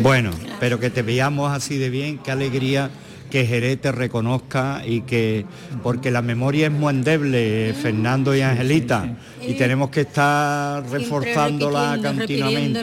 Bueno, 0.00 0.30
pero 0.58 0.80
que 0.80 0.88
te 0.90 1.02
veamos 1.02 1.52
así 1.52 1.76
de 1.76 1.90
bien, 1.90 2.18
qué 2.18 2.30
alegría 2.32 2.88
que 3.36 3.44
Jerez 3.44 3.78
te 3.82 3.92
reconozca 3.92 4.80
y 4.86 5.02
que 5.02 5.44
porque 5.82 6.10
la 6.10 6.22
memoria 6.22 6.68
es 6.68 6.72
muy 6.72 6.88
endeble, 6.94 7.74
Fernando 7.82 8.34
y 8.34 8.40
Angelita, 8.40 9.14
y 9.46 9.52
tenemos 9.54 9.90
que 9.90 10.00
estar 10.02 10.82
reforzándola 10.88 11.98
continuamente. 12.02 12.80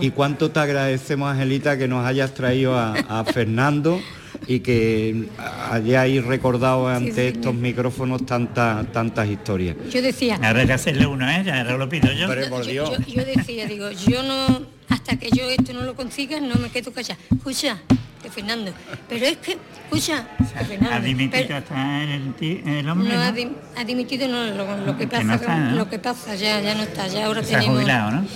Y 0.00 0.10
cuánto 0.10 0.52
te 0.52 0.60
agradecemos, 0.60 1.32
Angelita, 1.32 1.76
que 1.76 1.88
nos 1.88 2.06
hayas 2.06 2.32
traído 2.32 2.78
a, 2.78 2.92
a 2.92 3.24
Fernando 3.34 4.00
y 4.46 4.60
que 4.60 5.24
hayáis 5.72 6.24
recordado 6.24 6.86
ante 6.86 7.26
estos 7.28 7.52
micrófonos 7.56 8.24
tantas 8.24 8.86
tantas 8.92 9.28
historias. 9.28 9.74
Yo 9.90 10.00
decía, 10.00 10.36
Ahora 10.40 10.60
hay 10.60 10.66
que 10.68 10.74
hacerle 10.74 11.06
uno 11.08 11.24
a 11.26 11.40
ella, 11.40 11.60
ahora 11.62 11.76
lo 11.76 11.88
pido 11.88 12.12
yo. 12.12 12.28
Pero 12.28 12.48
por 12.48 12.62
yo, 12.64 12.70
Dios. 12.70 12.90
yo- 13.04 13.14
yo 13.16 13.24
decía, 13.24 13.66
digo, 13.66 13.90
yo 13.90 14.22
no, 14.22 14.62
hasta 14.88 15.16
que 15.18 15.30
yo 15.30 15.50
esto 15.50 15.72
no 15.72 15.82
lo 15.82 15.96
consiga, 15.96 16.38
no 16.40 16.54
me 16.54 16.68
quedo 16.70 16.92
callada. 16.92 17.18
Escucha, 17.36 17.78
de 18.22 18.30
Fernando, 18.30 18.72
pero 19.08 19.26
es 19.26 19.36
que, 19.38 19.56
escucha, 19.84 20.26
de 20.58 20.64
Fernando, 20.64 20.94
Ha 20.96 21.00
dimitido 21.00 21.42
pero- 21.46 21.56
hasta 21.58 22.04
el, 22.04 22.88
hombre, 22.88 23.14
no, 23.14 23.20
ha, 23.22 23.32
dim- 23.32 23.52
ha 23.76 23.84
dimitido 23.84 24.28
no, 24.28 24.46
lo, 24.46 24.76
lo 24.86 24.96
que 24.96 25.04
Que 25.04 25.08
pasa, 25.08 25.24
no 25.24 25.34
está, 25.34 25.56
¿no? 25.58 25.76
lo 25.76 25.88
que 25.88 25.98
pasa, 25.98 26.34
ya, 26.34 26.60
ya 26.60 26.74
no 26.74 26.82
está, 26.82 27.06
ya 27.06 27.26
ahora 27.26 27.42
Se 27.44 27.54
ha 27.54 27.58
tenemos. 27.60 27.80
jubilado, 27.80 28.10
¿no? 28.10 28.26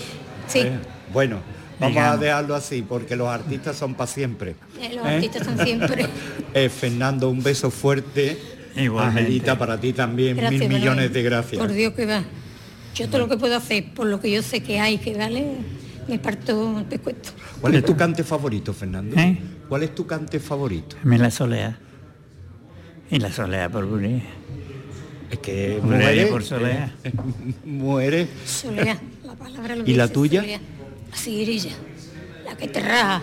Sí, 0.46 0.58
Eh, 0.60 0.78
Bueno, 1.12 1.40
vamos 1.80 1.94
Digamos. 1.96 2.14
a 2.14 2.22
dejarlo 2.24 2.54
así, 2.54 2.82
porque 2.82 3.16
los 3.16 3.28
artistas 3.28 3.76
son 3.76 3.94
para 3.94 4.06
siempre. 4.06 4.54
eh, 4.80 4.92
los 4.94 5.04
¿eh? 5.06 5.14
artistas 5.14 5.44
son 5.46 5.58
siempre. 5.58 6.06
Eh, 6.54 6.68
Fernando, 6.68 7.30
un 7.30 7.42
beso 7.42 7.70
fuerte. 7.70 8.38
Igualmente. 8.76 9.20
Angelita, 9.20 9.58
para 9.58 9.78
ti 9.80 9.92
también, 9.94 10.36
Gracias, 10.36 10.60
mil 10.60 10.68
millones 10.78 11.12
de 11.12 11.22
gracias. 11.22 11.58
Por 11.60 11.72
Dios 11.72 11.92
que 11.94 12.06
va. 12.06 12.22
Yo 12.94 13.08
todo 13.08 13.20
lo 13.20 13.28
que 13.28 13.36
puedo 13.38 13.56
hacer, 13.56 13.86
por 13.94 14.06
lo 14.06 14.20
que 14.20 14.30
yo 14.30 14.42
sé 14.42 14.62
que 14.62 14.78
hay 14.80 14.98
que 14.98 15.14
darle, 15.14 15.46
me 16.08 16.18
parto 16.18 16.78
el 16.78 16.84
pescuezo. 16.84 17.32
¿Cuál 17.60 17.74
es 17.76 17.84
tu 17.84 17.96
cante 17.96 18.22
favorito, 18.22 18.72
Fernando? 18.74 19.16
¿Eh? 19.18 19.38
¿Cuál 19.72 19.84
es 19.84 19.94
tu 19.94 20.06
cante 20.06 20.38
favorito? 20.38 20.96
Me 21.02 21.16
la 21.16 21.30
soleá. 21.30 21.78
Y 23.10 23.18
la 23.18 23.32
soleá 23.32 23.70
por 23.70 23.86
Burí. 23.86 24.22
Es 25.30 25.38
que 25.38 25.80
muere, 25.82 26.26
por 26.26 26.44
soleá. 26.44 26.94
eh, 27.02 27.10
muere. 27.64 28.28
Soledad, 28.44 28.98
la 29.24 29.34
palabra 29.34 29.74
lo 29.76 29.86
¿Y 29.86 29.94
la 29.94 30.08
tuya? 30.08 30.44
La 31.10 31.16
siguirilla, 31.16 31.70
la 32.44 32.54
que 32.54 32.68
te 32.68 32.80
raja. 32.80 33.22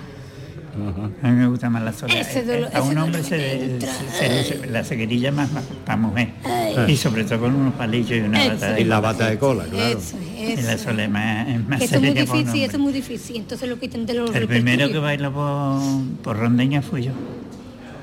A 1.23 1.27
mí 1.27 1.35
me 1.35 1.47
gusta 1.47 1.69
más 1.69 1.83
la 1.83 1.91
dolor- 1.91 2.69
a 2.73 2.81
un 2.81 2.91
ese 2.91 2.99
hombre 3.01 3.21
dolor 3.21 3.23
se, 3.23 3.63
entra. 3.65 3.89
se- 4.17 4.43
se- 4.43 4.67
la 4.67 4.83
seguirilla 4.83 5.31
más 5.31 5.49
para 5.85 5.97
mujer. 5.97 6.29
Ay. 6.45 6.91
Y 6.93 6.95
sobre 6.97 7.23
todo 7.23 7.39
con 7.41 7.55
unos 7.55 7.73
palillos 7.73 8.11
y 8.11 8.19
una 8.21 8.41
Eso. 8.41 8.53
bata 8.53 8.73
de 8.73 8.81
Y 8.81 8.83
la 8.85 8.95
cola. 8.97 9.11
bata 9.11 9.29
de 9.29 9.37
cola, 9.39 9.63
claro. 9.65 9.99
Eso, 9.99 10.17
Y 10.37 10.61
la 10.61 10.77
soleá 10.77 11.09
más, 11.09 11.47
es 11.49 11.67
más 11.67 11.81
eso 11.81 11.95
es 11.95 12.01
muy 12.01 12.11
difícil, 12.11 12.63
eso 12.63 12.71
es 12.77 12.79
muy 12.79 12.93
difícil. 12.93 13.35
Entonces 13.37 13.67
lo 13.69 13.79
quitan 13.79 14.05
de 14.05 14.13
los 14.13 14.33
El 14.35 14.47
primero 14.47 14.89
que 14.91 14.99
bailó 14.99 15.31
por, 15.33 15.81
por 16.23 16.37
rondeña 16.37 16.81
fui 16.81 17.03
yo. 17.03 17.11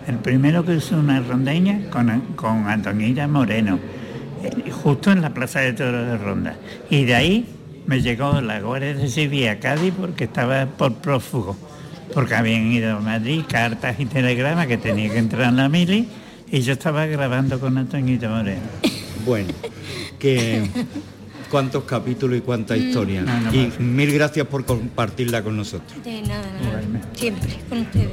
El 0.06 0.16
primero 0.18 0.64
que 0.64 0.74
hizo 0.76 0.96
una 0.96 1.20
rondeña 1.20 1.88
con, 1.90 2.20
con 2.36 2.68
Antonita 2.68 3.26
Moreno, 3.26 3.78
eh, 4.44 4.70
justo 4.70 5.10
en 5.10 5.20
la 5.22 5.30
Plaza 5.34 5.60
de 5.60 5.72
Toros 5.72 6.06
de 6.06 6.16
Ronda. 6.18 6.56
Y 6.90 7.04
de 7.04 7.14
ahí 7.14 7.46
me 7.86 8.00
llegó 8.02 8.40
la 8.40 8.60
Guardia 8.60 8.94
de 8.94 9.08
Civil 9.08 9.48
a 9.48 9.58
Cádiz 9.58 9.92
porque 9.98 10.24
estaba 10.24 10.66
por 10.66 10.94
prófugo, 10.94 11.56
porque 12.12 12.34
habían 12.34 12.70
ido 12.72 12.96
a 12.96 13.00
Madrid, 13.00 13.42
cartas 13.48 13.96
y 13.98 14.06
telegramas 14.06 14.66
que 14.66 14.78
tenía 14.78 15.10
que 15.10 15.18
entrar 15.18 15.48
en 15.48 15.56
la 15.56 15.68
mili 15.68 16.08
y 16.50 16.60
yo 16.60 16.72
estaba 16.72 17.06
grabando 17.06 17.58
con 17.58 17.76
Antonita 17.78 18.28
Moreno. 18.28 18.62
Bueno, 19.24 19.52
que 20.18 20.68
cuántos 21.50 21.84
capítulos 21.84 22.38
y 22.38 22.40
cuánta 22.40 22.76
historia. 22.76 23.22
No, 23.22 23.40
no 23.40 23.54
y 23.54 23.72
mil 23.78 24.12
gracias 24.12 24.46
por 24.46 24.64
compartirla 24.64 25.42
con 25.42 25.56
nosotros. 25.56 26.02
De 26.04 26.22
nada, 26.22 26.46
nada. 26.60 26.82
Siempre 27.14 27.58
con 27.68 27.80
ustedes. 27.80 28.10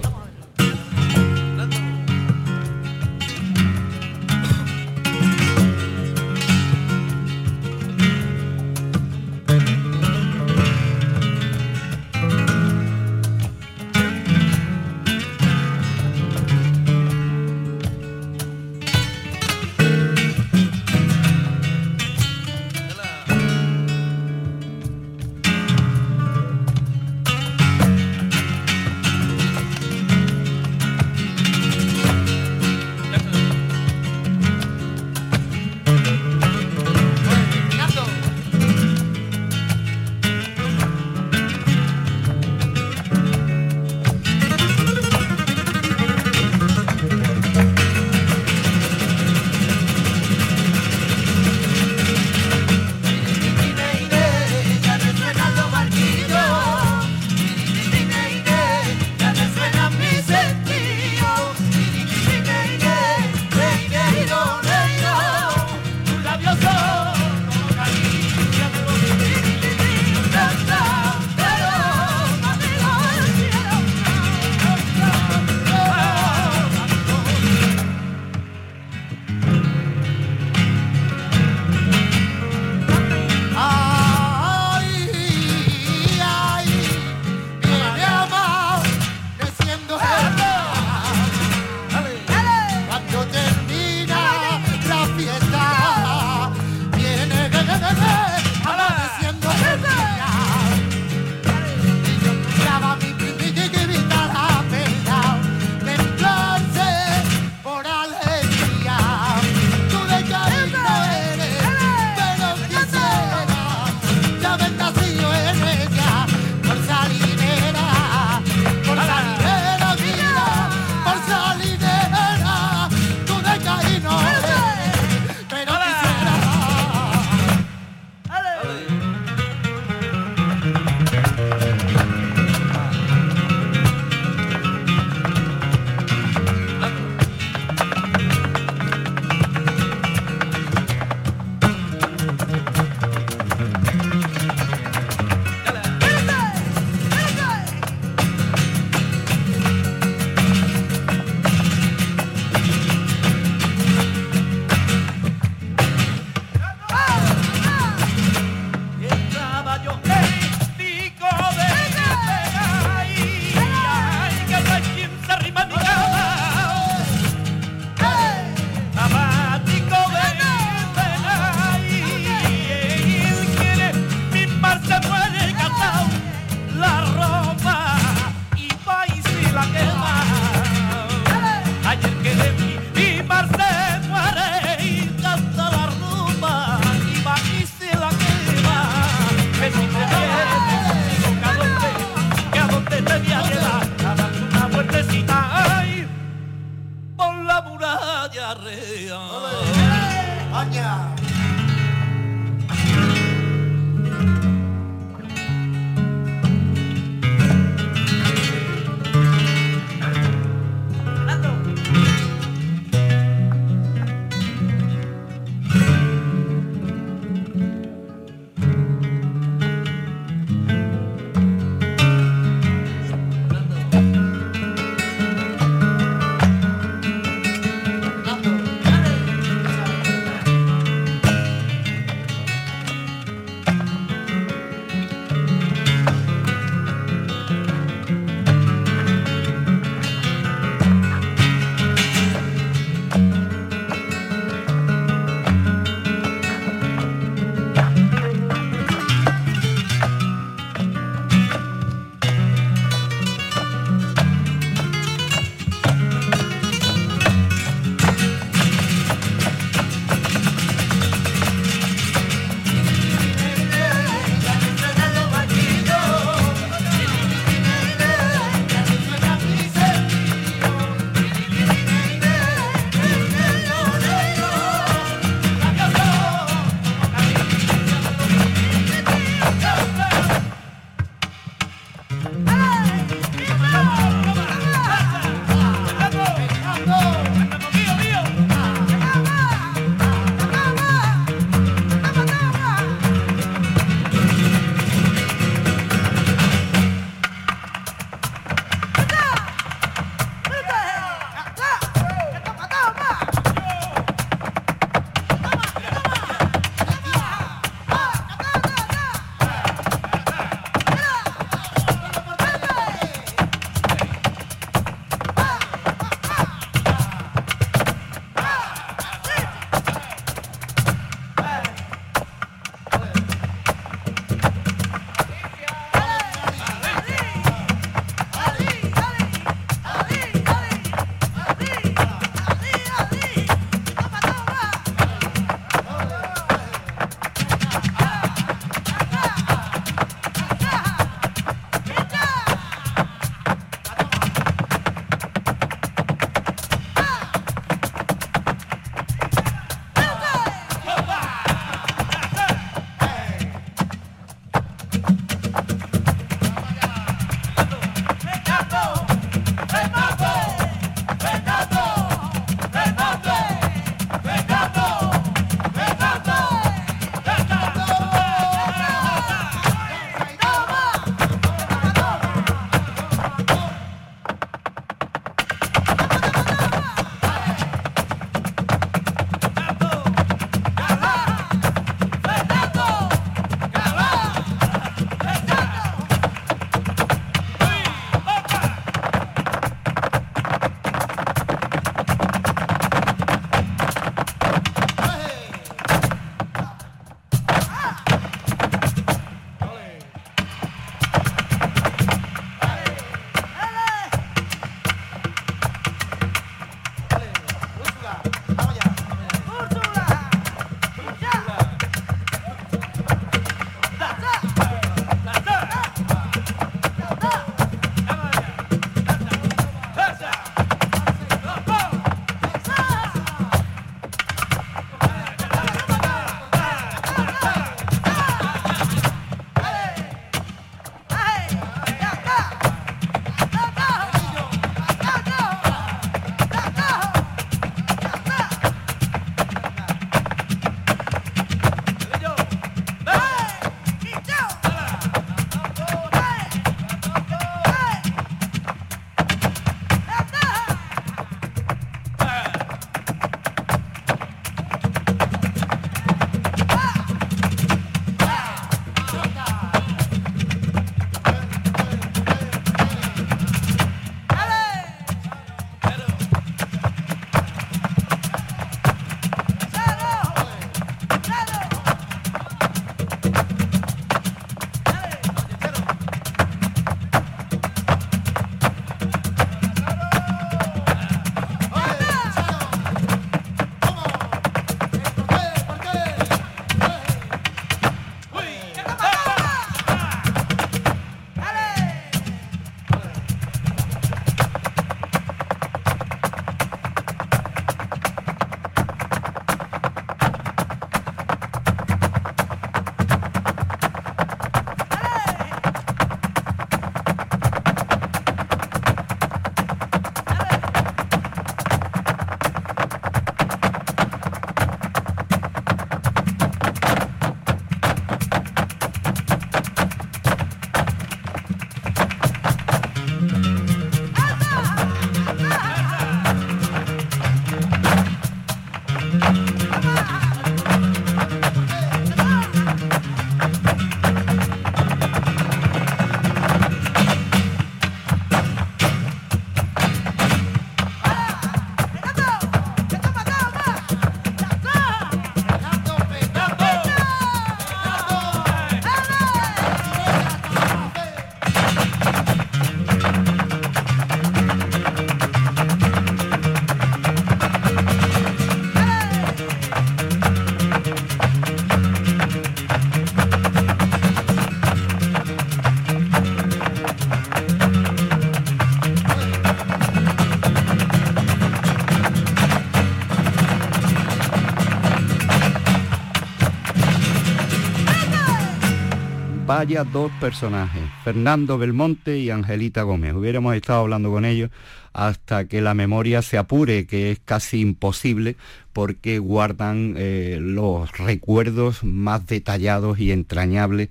Vaya 579.63 579.85
dos 579.85 580.11
personajes, 580.19 580.83
Fernando 581.05 581.57
Belmonte 581.57 582.19
y 582.19 582.29
Angelita 582.31 582.81
Gómez. 582.81 583.13
Hubiéramos 583.13 583.55
estado 583.55 583.79
hablando 583.79 584.11
con 584.11 584.25
ellos 584.25 584.51
hasta 584.91 585.47
que 585.47 585.61
la 585.61 585.73
memoria 585.73 586.21
se 586.21 586.37
apure, 586.37 586.85
que 586.85 587.11
es 587.11 587.21
casi 587.23 587.61
imposible 587.61 588.35
porque 588.73 589.19
guardan 589.19 589.95
eh, 589.97 590.37
los 590.41 590.91
recuerdos 590.97 591.81
más 591.85 592.27
detallados 592.27 592.99
y 592.99 593.13
entrañables 593.13 593.87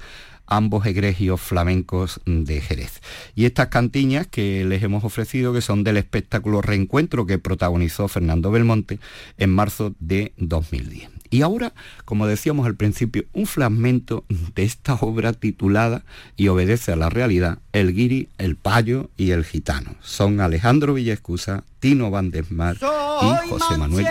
ambos 0.46 0.84
egregios 0.84 1.40
flamencos 1.40 2.20
de 2.26 2.60
Jerez. 2.60 3.00
Y 3.34 3.46
estas 3.46 3.68
cantiñas 3.68 4.26
que 4.26 4.66
les 4.66 4.82
hemos 4.82 5.04
ofrecido, 5.04 5.54
que 5.54 5.62
son 5.62 5.84
del 5.84 5.96
espectáculo 5.96 6.60
Reencuentro 6.60 7.24
que 7.24 7.38
protagonizó 7.38 8.08
Fernando 8.08 8.50
Belmonte 8.50 8.98
en 9.38 9.48
marzo 9.48 9.94
de 10.00 10.34
2010. 10.36 11.21
Y 11.32 11.40
ahora, 11.40 11.72
como 12.04 12.26
decíamos 12.26 12.66
al 12.66 12.76
principio, 12.76 13.24
un 13.32 13.46
fragmento 13.46 14.26
de 14.54 14.64
esta 14.64 14.94
obra 15.00 15.32
titulada 15.32 16.04
y 16.36 16.48
obedece 16.48 16.92
a 16.92 16.96
la 16.96 17.08
realidad, 17.08 17.58
El 17.72 17.94
guiri, 17.94 18.28
el 18.36 18.54
payo 18.54 19.08
y 19.16 19.30
el 19.30 19.46
gitano. 19.46 19.96
Son 20.02 20.42
Alejandro 20.42 20.92
Villescusa, 20.92 21.64
Tino 21.80 22.10
Van 22.10 22.30
Desmar 22.30 22.76
y 22.76 23.48
José 23.48 23.78
Manuel. 23.78 24.06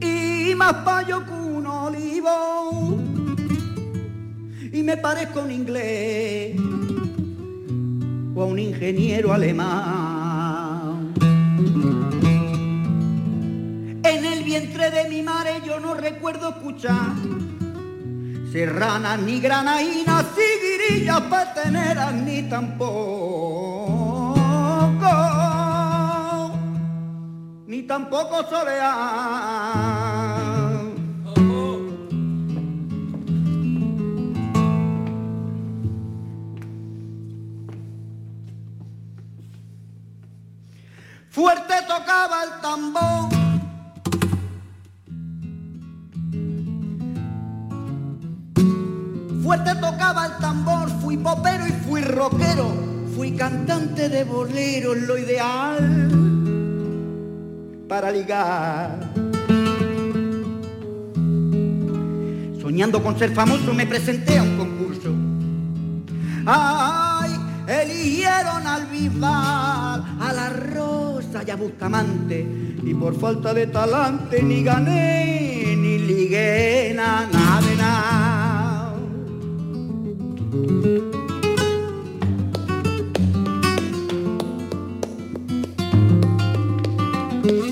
y 0.00 0.54
más 0.54 0.72
payo 0.86 1.22
que 1.26 1.32
un 1.32 1.66
olivo 1.66 2.98
y 4.72 4.82
me 4.82 4.96
parezco 4.96 5.42
un 5.42 5.50
inglés 5.50 6.56
o 8.34 8.42
a 8.42 8.46
un 8.46 8.58
ingeniero 8.58 9.34
alemán 9.34 10.17
En 14.04 14.24
el 14.24 14.44
vientre 14.44 14.92
de 14.92 15.08
mi 15.08 15.22
madre 15.22 15.60
yo 15.66 15.80
no 15.80 15.94
recuerdo 15.94 16.50
escuchar 16.50 17.16
serranas 18.52 19.18
ni 19.20 19.40
granaínas, 19.40 20.26
guirillas 20.36 21.20
pateneras 21.22 22.14
ni 22.14 22.42
tampoco, 22.42 22.94
ni 27.66 27.82
tampoco 27.82 28.48
solear. 28.48 29.78
Fuerte 41.38 41.74
tocaba 41.86 42.42
el 42.42 42.60
tambor 42.60 43.28
fuerte 49.40 49.74
tocaba 49.76 50.26
el 50.26 50.32
tambor, 50.40 50.90
fui 51.00 51.16
popero 51.16 51.64
y 51.68 51.70
fui 51.70 52.00
rockero, 52.02 52.74
fui 53.14 53.36
cantante 53.36 54.08
de 54.08 54.24
bolero, 54.24 54.96
lo 54.96 55.16
ideal 55.16 56.08
para 57.88 58.10
ligar. 58.10 58.98
Soñando 62.60 63.00
con 63.00 63.16
ser 63.16 63.32
famoso 63.32 63.72
me 63.72 63.86
presenté 63.86 64.38
a 64.38 64.42
un 64.42 64.56
concurso. 64.58 65.14
Ay, 66.44 67.17
eligieron 67.68 68.66
al 68.66 68.86
Bisbal, 68.86 70.02
a 70.20 70.32
la 70.34 70.48
Rosa 70.48 71.42
y 71.46 71.50
a 71.50 71.56
Bustamante, 71.56 72.40
y 72.82 72.94
por 72.94 73.14
falta 73.18 73.52
de 73.52 73.66
talante 73.66 74.42
ni 74.42 74.64
gané 74.64 75.76
ni 75.76 75.98
ligué 75.98 76.94
nada 76.96 77.60
de. 77.60 78.94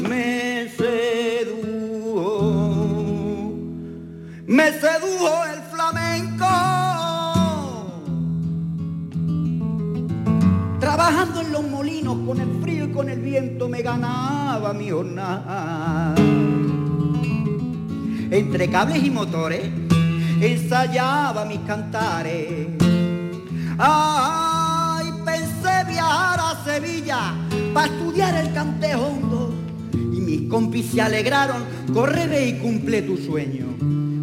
Me 0.09 0.69
sedujo, 0.77 2.23
me 4.47 4.73
sedujo 4.73 5.56
los 11.57 11.71
molinos 11.71 12.19
con 12.27 12.39
el 12.39 12.61
frío 12.61 12.85
y 12.85 12.93
con 12.93 13.09
el 13.09 13.21
viento 13.21 13.69
me 13.69 13.81
ganaba 13.81 14.75
mi 14.75 14.91
jornada. 14.91 16.15
Entre 18.31 18.69
cables 18.69 19.03
y 19.03 19.11
motores 19.11 19.71
ensayaba 20.41 21.47
mis 21.47 21.61
cantares. 21.61 22.69
Ay, 23.79 25.11
pensé 25.25 25.85
viajar 25.89 26.41
a 26.41 26.65
Sevilla 26.65 27.35
para 27.73 27.87
estudiar 27.87 28.35
el 28.35 28.53
cante 28.53 28.95
hondo 28.95 29.55
y 29.95 30.21
mis 30.21 30.51
compis 30.51 30.91
se 30.91 31.01
alegraron, 31.01 31.65
corre 31.95 32.49
y 32.49 32.59
cumple 32.59 33.01
tu 33.01 33.17
sueño, 33.17 33.67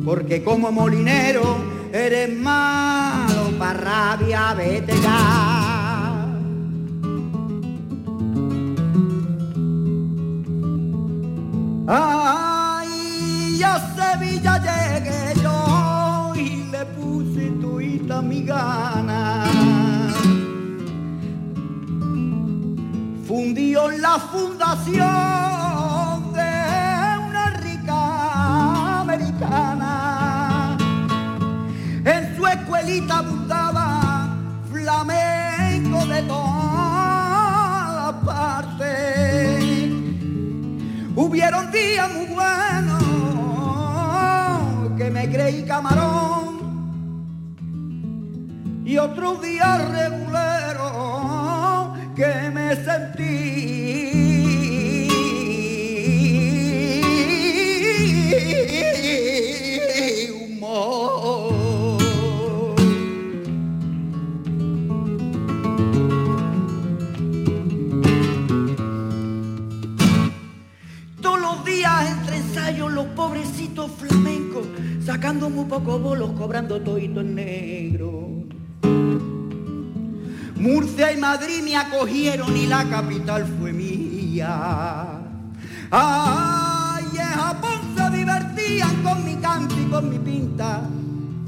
porque 0.05 0.43
como 0.43 0.71
molinero 0.71 1.57
eres 1.91 2.31
malo 2.37 3.57
para 3.57 3.73
rabia, 3.79 4.53
vete 4.53 4.93
ya. 5.01 5.52
Ay, 11.95 13.61
a 13.61 13.79
Sevilla 13.95 14.57
llegué 14.57 15.35
yo 15.43 16.33
y 16.35 16.63
le 16.71 16.85
puse 16.87 17.51
tuita 17.61 18.19
mi 18.19 18.41
gana. 18.43 19.45
Fundió 23.27 23.91
la 23.91 24.17
fundación 24.17 25.03
de 26.33 26.51
una 27.27 27.49
rica 27.61 29.01
americana. 29.01 30.75
En 32.05 32.35
su 32.35 32.47
escuelita 32.47 33.21
Hubieron 41.53 41.71
días 41.71 42.11
muy 42.11 42.25
buenos 42.25 43.03
que 44.97 45.11
me 45.11 45.29
creí 45.29 45.61
camarón 45.63 46.63
y 48.83 48.97
otros 48.97 49.39
días 49.39 49.87
reguleros 49.91 50.91
que 52.15 52.49
me 52.51 52.75
sentí 52.75 53.12
los 73.03 73.13
pobrecitos 73.13 73.91
flamencos 73.91 74.65
sacando 75.05 75.49
muy 75.49 75.65
pocos 75.65 76.01
bolos, 76.01 76.31
cobrando 76.37 76.81
todito 76.81 77.21
en 77.21 77.35
negro. 77.35 78.29
Murcia 80.55 81.11
y 81.11 81.17
Madrid 81.17 81.61
me 81.63 81.75
acogieron 81.75 82.55
y 82.55 82.67
la 82.67 82.87
capital 82.89 83.45
fue 83.59 83.73
mía. 83.73 85.19
Ay, 85.91 87.05
en 87.13 87.27
Japón 87.27 87.79
se 87.97 88.17
divertían 88.17 89.03
con 89.03 89.25
mi 89.25 89.35
canto 89.35 89.75
y 89.79 89.85
con 89.85 90.09
mi 90.09 90.19
pinta. 90.19 90.81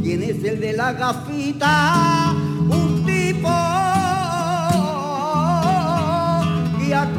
¿Quién 0.01 0.23
es 0.23 0.43
el 0.43 0.59
de 0.59 0.73
la 0.73 0.91
gafita? 0.91 2.33
Un 2.67 3.05
tipo 3.05 3.49
que 6.79 6.93
ha 6.93 7.09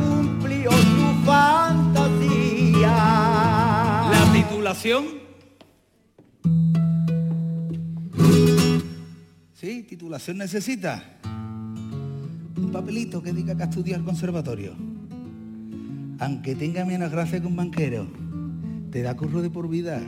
titulación. 4.67 5.05
Sí, 9.55 9.85
titulación 9.89 10.39
necesita. 10.39 11.05
Un 12.57 12.73
papelito 12.73 13.23
que 13.23 13.33
diga 13.33 13.57
que 13.57 13.63
ha 13.63 13.67
estudiado 13.67 14.01
al 14.01 14.05
conservatorio. 14.05 14.75
Aunque 16.19 16.57
tenga 16.57 16.85
menos 16.85 17.13
gracia 17.13 17.41
que 17.41 17.47
un 17.47 17.55
banquero, 17.55 18.09
te 18.91 19.03
da 19.03 19.17
curro 19.17 19.41
de 19.41 19.51
por 19.51 19.69
vida. 19.69 20.03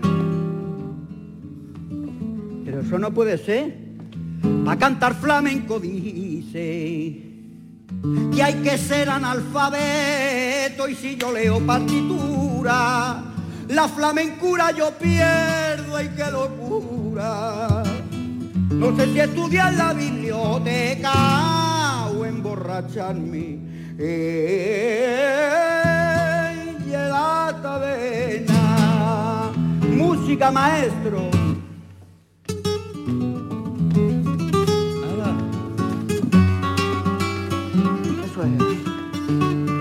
Pero 2.64 2.80
eso 2.80 2.98
no 2.98 3.14
puede 3.14 3.38
ser. 3.38 3.76
Para 4.64 4.76
cantar 4.76 5.14
flamenco 5.14 5.78
dice 5.78 7.22
que 8.34 8.42
hay 8.42 8.54
que 8.54 8.76
ser 8.76 9.09
analfabeto 9.09 10.88
y 10.88 10.96
si 10.96 11.16
yo 11.16 11.30
leo 11.30 11.64
partitura, 11.64 13.28
la 13.68 13.88
flamencura 13.88 14.70
yo 14.72 14.90
pierdo, 14.92 15.96
ay 15.96 16.10
qué 16.16 16.30
locura. 16.30 17.82
No 18.70 18.96
sé 18.96 19.12
si 19.12 19.20
estudiar 19.20 19.74
la 19.74 19.92
biblioteca 19.92 21.12
o 22.06 22.24
emborracharme. 22.24 23.58
Y 23.98 24.04
la 26.90 27.58
taberna, 27.62 29.50
música 29.90 30.50
maestro. 30.50 31.28
Eso 38.24 38.42
es. 38.42 38.48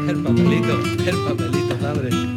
El 0.10 0.24
papelito, 0.24 0.80
el 1.06 1.18
papelito, 1.28 1.76
padre. 1.78 2.37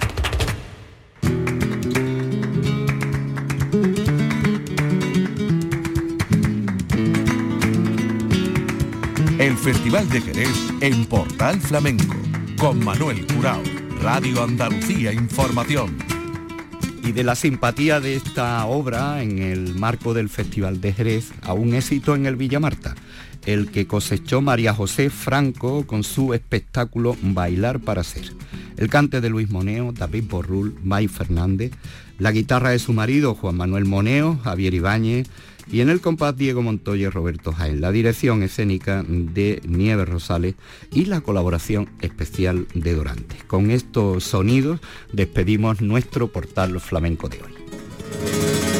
Festival 9.73 10.09
de 10.09 10.19
Jerez 10.19 10.73
en 10.81 11.05
Portal 11.05 11.61
Flamenco 11.61 12.13
con 12.59 12.83
Manuel 12.83 13.25
Curao, 13.25 13.63
Radio 14.01 14.43
Andalucía 14.43 15.13
Información. 15.13 15.97
y 17.01 17.13
de 17.13 17.23
la 17.23 17.35
simpatía 17.35 18.01
de 18.01 18.15
esta 18.15 18.65
obra 18.65 19.23
en 19.23 19.39
el 19.39 19.73
marco 19.75 20.13
del 20.13 20.27
Festival 20.27 20.81
de 20.81 20.91
Jerez 20.91 21.31
a 21.43 21.53
un 21.53 21.73
éxito 21.73 22.15
en 22.15 22.25
el 22.25 22.35
Villa 22.35 22.59
Marta, 22.59 22.95
el 23.45 23.71
que 23.71 23.87
cosechó 23.87 24.41
María 24.41 24.73
José 24.73 25.09
Franco 25.09 25.87
con 25.87 26.03
su 26.03 26.33
espectáculo 26.33 27.15
Bailar 27.21 27.79
para 27.79 28.03
Ser. 28.03 28.33
El 28.75 28.89
cante 28.89 29.21
de 29.21 29.29
Luis 29.29 29.49
Moneo, 29.51 29.93
David 29.93 30.25
Borrul, 30.27 30.75
May 30.83 31.07
Fernández, 31.07 31.71
la 32.19 32.33
guitarra 32.33 32.71
de 32.71 32.79
su 32.79 32.91
marido 32.91 33.35
Juan 33.35 33.55
Manuel 33.55 33.85
Moneo, 33.85 34.37
Javier 34.43 34.73
Ibáñez 34.73 35.29
y 35.71 35.81
en 35.81 35.89
el 35.89 36.01
compás 36.01 36.35
Diego 36.35 36.61
Montoya 36.61 37.07
y 37.07 37.09
Roberto 37.09 37.53
Jaén, 37.53 37.81
la 37.81 37.91
dirección 37.91 38.43
escénica 38.43 39.03
de 39.07 39.61
Nieves 39.65 40.07
Rosales 40.07 40.55
y 40.91 41.05
la 41.05 41.21
colaboración 41.21 41.89
especial 42.01 42.67
de 42.73 42.93
Dorante. 42.93 43.37
Con 43.47 43.71
estos 43.71 44.23
sonidos 44.23 44.81
despedimos 45.13 45.81
nuestro 45.81 46.27
portal 46.27 46.79
flamenco 46.79 47.29
de 47.29 47.41
hoy. 47.41 48.70